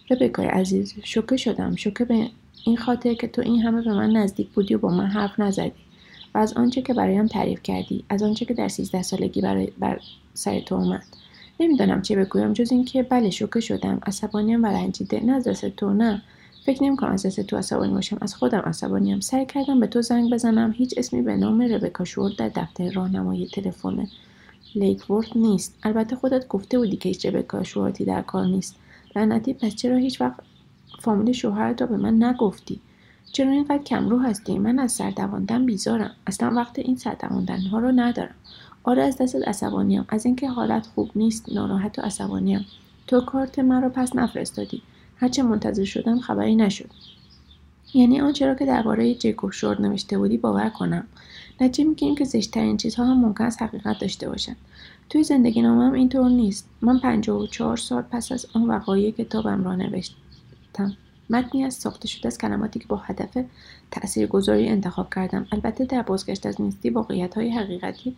[0.10, 1.76] ربکای عزیز شوکه شدم.
[1.76, 2.30] شوکه به
[2.66, 5.72] این خاطر که تو این همه به من نزدیک بودی و با من حرف نزدی.
[6.36, 10.00] و از آنچه که برایم تعریف کردی از آنچه که در سیزده سالگی برای بر
[10.34, 11.04] سر تو اومد.
[11.60, 14.00] نمی‌دانم چه بگویم جز اینکه بله شوکه شدم.
[14.06, 15.20] عصبانیم و رنجیده.
[15.20, 16.22] نه از تو نه.
[16.70, 18.18] فکر نمی‌کنم از دست تو عصبانی باشم.
[18.22, 20.72] از خودم عصبانیم سعی کردم به تو زنگ بزنم.
[20.72, 24.08] هیچ اسمی به نام ربکا شورد در دفتر راهنمایی تلفن
[24.76, 25.78] لیکورت نیست.
[25.84, 28.76] البته خودت گفته بودی که هیچ ربکا شوردی در کار نیست.
[29.16, 30.40] لعنتی پس چرا هیچ وقت
[31.00, 32.80] فامیل شوهرت را به من نگفتی؟
[33.32, 36.12] چرا اینقدر کمرو هستی؟ من از سردواندن بیزارم.
[36.28, 38.36] اصلا وقت این سردواندن ها رو ندارم.
[38.84, 40.06] آره از دستت عصبانیم.
[40.10, 42.66] از اینکه حالت خوب نیست ناراحت و عصبانیم.
[43.08, 44.82] تو کارت مرا پس نفرستادی.
[45.20, 46.90] هرچه منتظر شدم خبری نشد.
[47.94, 51.08] یعنی آنچه را که درباره جیکوب شورد نوشته بودی باور کنم.
[51.62, 54.56] نتیجه می‌گیریم که زشتترین چیزها هم ممکن است حقیقت داشته باشند
[55.10, 56.70] توی زندگی نامم اینطور نیست.
[56.82, 60.98] من پنجاه و چهار سال پس از آن وقایع کتابم را نوشتم.
[61.30, 63.46] متنی از ساخته شده از کلماتی که با هدف
[63.92, 65.48] تاثیرگذاری انتخاب کردم.
[65.52, 68.16] البته در بازگشت از نیستی واقعیت های حقیقتی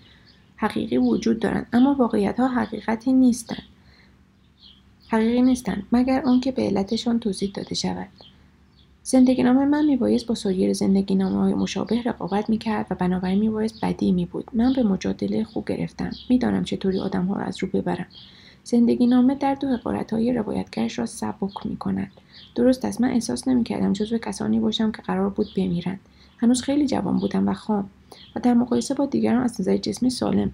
[0.56, 1.68] حقیقی وجود دارند.
[1.74, 3.64] اما واقعیت ها حقیقتی نیستند.
[5.12, 8.08] حقیقی نیستند مگر آنکه به علتشان توضیح داده شود
[9.04, 13.86] زندگی نامه من میبایست با سایر زندگی نامه های مشابه رقابت می‌کرد و بنابراین میبایست
[13.86, 17.70] بدی می بود من به مجادله خوب گرفتم می‌دانم چطوری آدم ها را از رو
[17.74, 18.06] ببرم
[18.64, 22.12] زندگی نامه در دو حقارت های روایتگرش را سبک می کند.
[22.56, 26.00] درست است من احساس نمی کردم جزو کسانی باشم که قرار بود بمیرند.
[26.38, 27.90] هنوز خیلی جوان بودم و خام
[28.36, 30.52] و در مقایسه با دیگران از نظر جسمی سالم.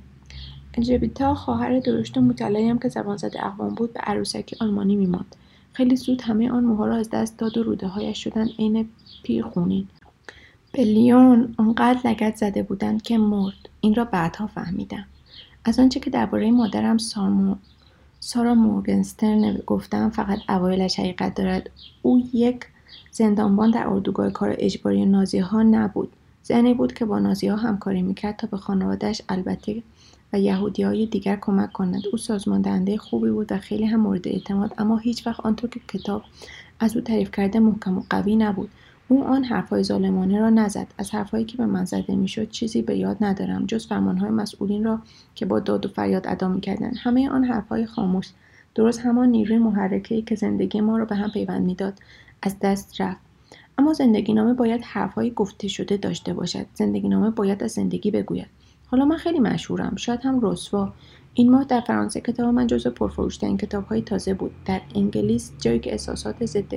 [0.78, 5.36] الژبیتا خواهر درشت و مطلعیم که زبان زده اقوام بود به عروسکی آلمانی میماند.
[5.74, 8.90] خیلی زود همه آن موها را از دست داد و روده هایش شدن عین
[9.24, 9.88] پیر خونین
[10.72, 13.70] به لیون آنقدر لگت زده بودند که مرد.
[13.82, 15.06] این را بعدها فهمیدم.
[15.66, 17.56] از آنچه که درباره مادرم سارمو
[18.20, 21.70] سارا مورگنسترن گفتم فقط اوایلش حقیقت دارد.
[22.02, 22.60] او یک
[23.12, 26.14] زندانبان در اردوگاه کار اجباری نازی ها نبود.
[26.44, 29.84] زنی بود که با نازی ها همکاری می‌کرد تا به خانوادهش البته
[30.34, 34.28] و یهودی های دیگر کمک کند او سازمان دهنده خوبی بود و خیلی هم مورد
[34.28, 36.24] اعتماد اما هیچ وقت آنطور که کتاب
[36.80, 38.70] از او تعریف کرده محکم و قوی نبود.
[39.08, 40.88] او آن حرفهای ظالمانه را نزد.
[40.98, 45.00] از حرفهایی که به من زده می‌شد چیزی به یاد ندارم جز فرمانهای مسئولین را
[45.36, 46.96] که با داد و فریاد ادا می‌کردند.
[47.00, 48.28] همه آن حرفهای خاموش.
[48.76, 51.94] درست همان نیروی محرکهای که زندگی ما را به هم پیوند می‌داد
[52.42, 53.22] از دست رفت.
[53.78, 56.66] اما زندگی نامه باید حرفهای گفته شده داشته باشد.
[56.74, 58.57] زندگی نامه باید از زندگی بگوید.
[58.88, 59.96] حالا من خیلی مشهورم.
[59.96, 60.94] شاید هم رسوا.
[61.34, 64.52] این ماه در فرانسه کتاب من جزو پرفروشترین کتابهای تازه بود.
[64.66, 66.74] در انگلیس جایی که احساسات ضد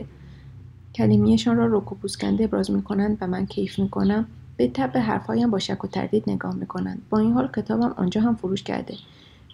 [0.94, 5.58] کلمیشان را رک و پوسکنده ابراز می‌کنند و من کیف می‌کنم به طب حرفهایم با
[5.58, 7.02] شک و تردید نگاه می‌کنند.
[7.10, 8.94] با این حال کتابم آنجا هم فروش کرده.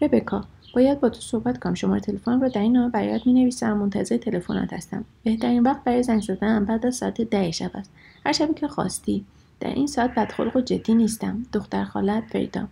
[0.02, 0.44] ربکا
[0.74, 1.74] باید با تو صحبت کنم.
[1.74, 5.04] شماره تلفن را در این نامه برایت می نویسم منتظر تلفنت هستم.
[5.24, 7.90] بهترین وقت برای زنگ زدن بعد از ساعت ده شب است.
[8.26, 9.24] هر شبی که خواستی.
[9.66, 11.42] در این ساعت بدخلق و جدی نیستم.
[11.52, 12.68] دختر خالت فریدا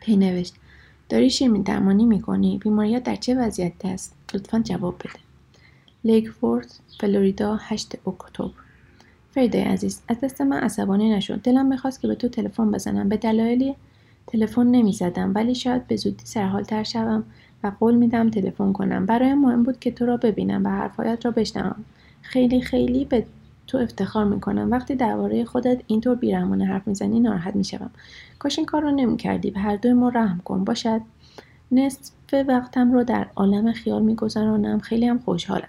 [0.00, 0.54] پی نوشت.
[1.08, 5.18] داری شیمی درمانی می‌کنی بیماریات در چه وضعیت است؟ لطفا جواب بده.
[6.04, 8.50] لیک وورث فلوریدا 8 اکتبر.
[9.30, 13.08] فریدای عزیز از دست من عصبانی نشد دلم می‌خواست که به تو تلفن بزنم.
[13.08, 13.74] به دلایلی
[14.26, 17.24] تلفن نمی‌زدم ولی شاید به زودی سرحالتر شوم
[17.64, 19.06] و قول میدم تلفن کنم.
[19.06, 21.84] برایم مهم بود که تو را ببینم و حرفهایت را بشنوم.
[22.22, 23.26] خیلی خیلی به
[23.68, 24.70] تو افتخار می‌کنم.
[24.70, 27.90] وقتی درباره خودت اینطور بیرحمانه حرف می‌زنی ناراحت می‌شوم.
[28.38, 30.64] کاش این کار را نمی‌کردی به هر دوی ما رحم کن.
[30.64, 31.00] باشد.
[31.72, 32.12] نصف
[32.48, 34.78] وقتم رو در عالم خیال میگذرانم.
[34.78, 35.68] خیلی هم خوشحالم.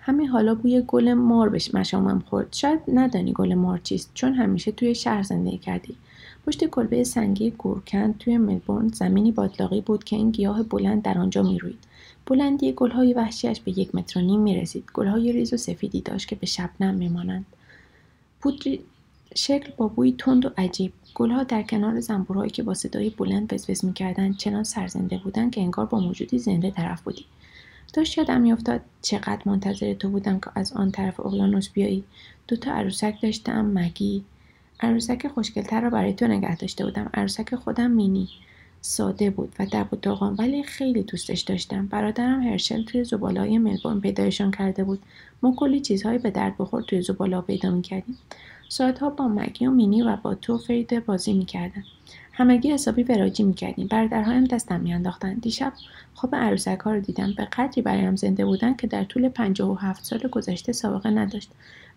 [0.00, 2.48] همین حالا بوی گل مار بهش مشامم خورد.
[2.52, 5.96] شاید ندانی گل مار چیست چون همیشه توی شهر زندگی کردی.
[6.46, 11.42] پشت کلبه سنگی گورکند توی ملبورن زمینی بادلاقی بود که این گیاه بلند در آنجا
[11.42, 11.78] می‌روید.
[12.26, 14.84] بلندی گلهای وحشیش به یک متر و نیم می‌رسید.
[14.94, 17.46] گلهای ریز و سفیدی داشت که به شبنم میمانند.
[18.40, 18.80] پودری
[19.34, 20.92] شکل با بوی تند و عجیب.
[21.14, 25.86] گلها در کنار زنبورهایی که با صدای بلند وزوز می‌کردند چنان سرزنده بودند که انگار
[25.86, 27.24] با موجودی زنده طرف بودی.
[27.92, 32.04] داشت یادم میافتاد چقدر منتظر تو بودم که از آن طرف اقیانوس بیایی.
[32.48, 34.24] دوتا عروسک داشتم مگی
[34.80, 37.10] عروسک خوشگلتر را برای تو نگه داشته بودم.
[37.14, 38.28] عروسک خودم مینی.
[38.80, 41.86] ساده بود و در و ولی خیلی دوستش داشتم.
[41.86, 45.02] برادرم هرشل توی زبالای ملبورن پیدایشان کرده بود.
[45.42, 48.18] ما کلی چیزهایی به درد بخور توی زبالا پیدا می‌کردیم.
[48.68, 51.84] ساعتها با مگی و مینی و با تو فرید بازی می‌کردن.
[52.32, 53.86] همگی حسابی وراجی می‌کردیم.
[53.86, 55.72] برادرهایم دستم میانداختند دیشب
[56.14, 57.34] خواب عروسک ها رو دیدم.
[57.36, 61.50] به قدری برایم زنده بودن که در طول پنجاه و هفت سال گذشته سابقه نداشت.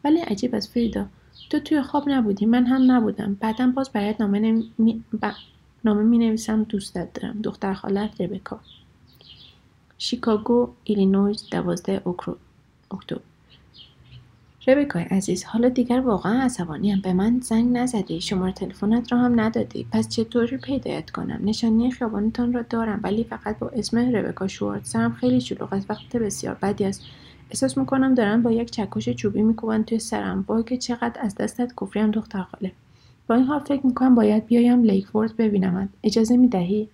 [0.04, 1.06] ولی عجیبه فریدا
[1.50, 3.38] تو توی خواب نبودی من هم نبودم.
[3.40, 5.04] بعدا باز برایت نامه, نمی...
[5.84, 8.60] نامه می نویسم دوستت دارم دختر خالت ربکا.
[9.98, 12.02] شیکاگو ایلینویز دوازده
[12.92, 13.22] اکتبر.
[14.68, 18.22] ربکای عزیز حالا دیگر واقعا عصبانیم به من زنگ نزدی.
[18.22, 19.88] شماره تلفنت را هم ندادی.
[19.92, 25.14] پس چطوری پیدایت کنم؟ نشانی خیابانتان را دارم ولی فقط با اسم ربکا شوارد سرم
[25.14, 25.90] خیلی شلوغ است.
[25.90, 27.02] وقت بسیار بدی است.
[27.50, 30.42] احساس می‌کنم دارن با یک چکش چوبی میکوبن توی سرم.
[30.42, 32.72] با که چقدر از دستت کفریم دختر خاله.
[33.28, 35.90] با این حال فکر می‌کنم باید بیایم لیکفورد ببینمت.
[36.04, 36.90] اجازه می‌دهی؟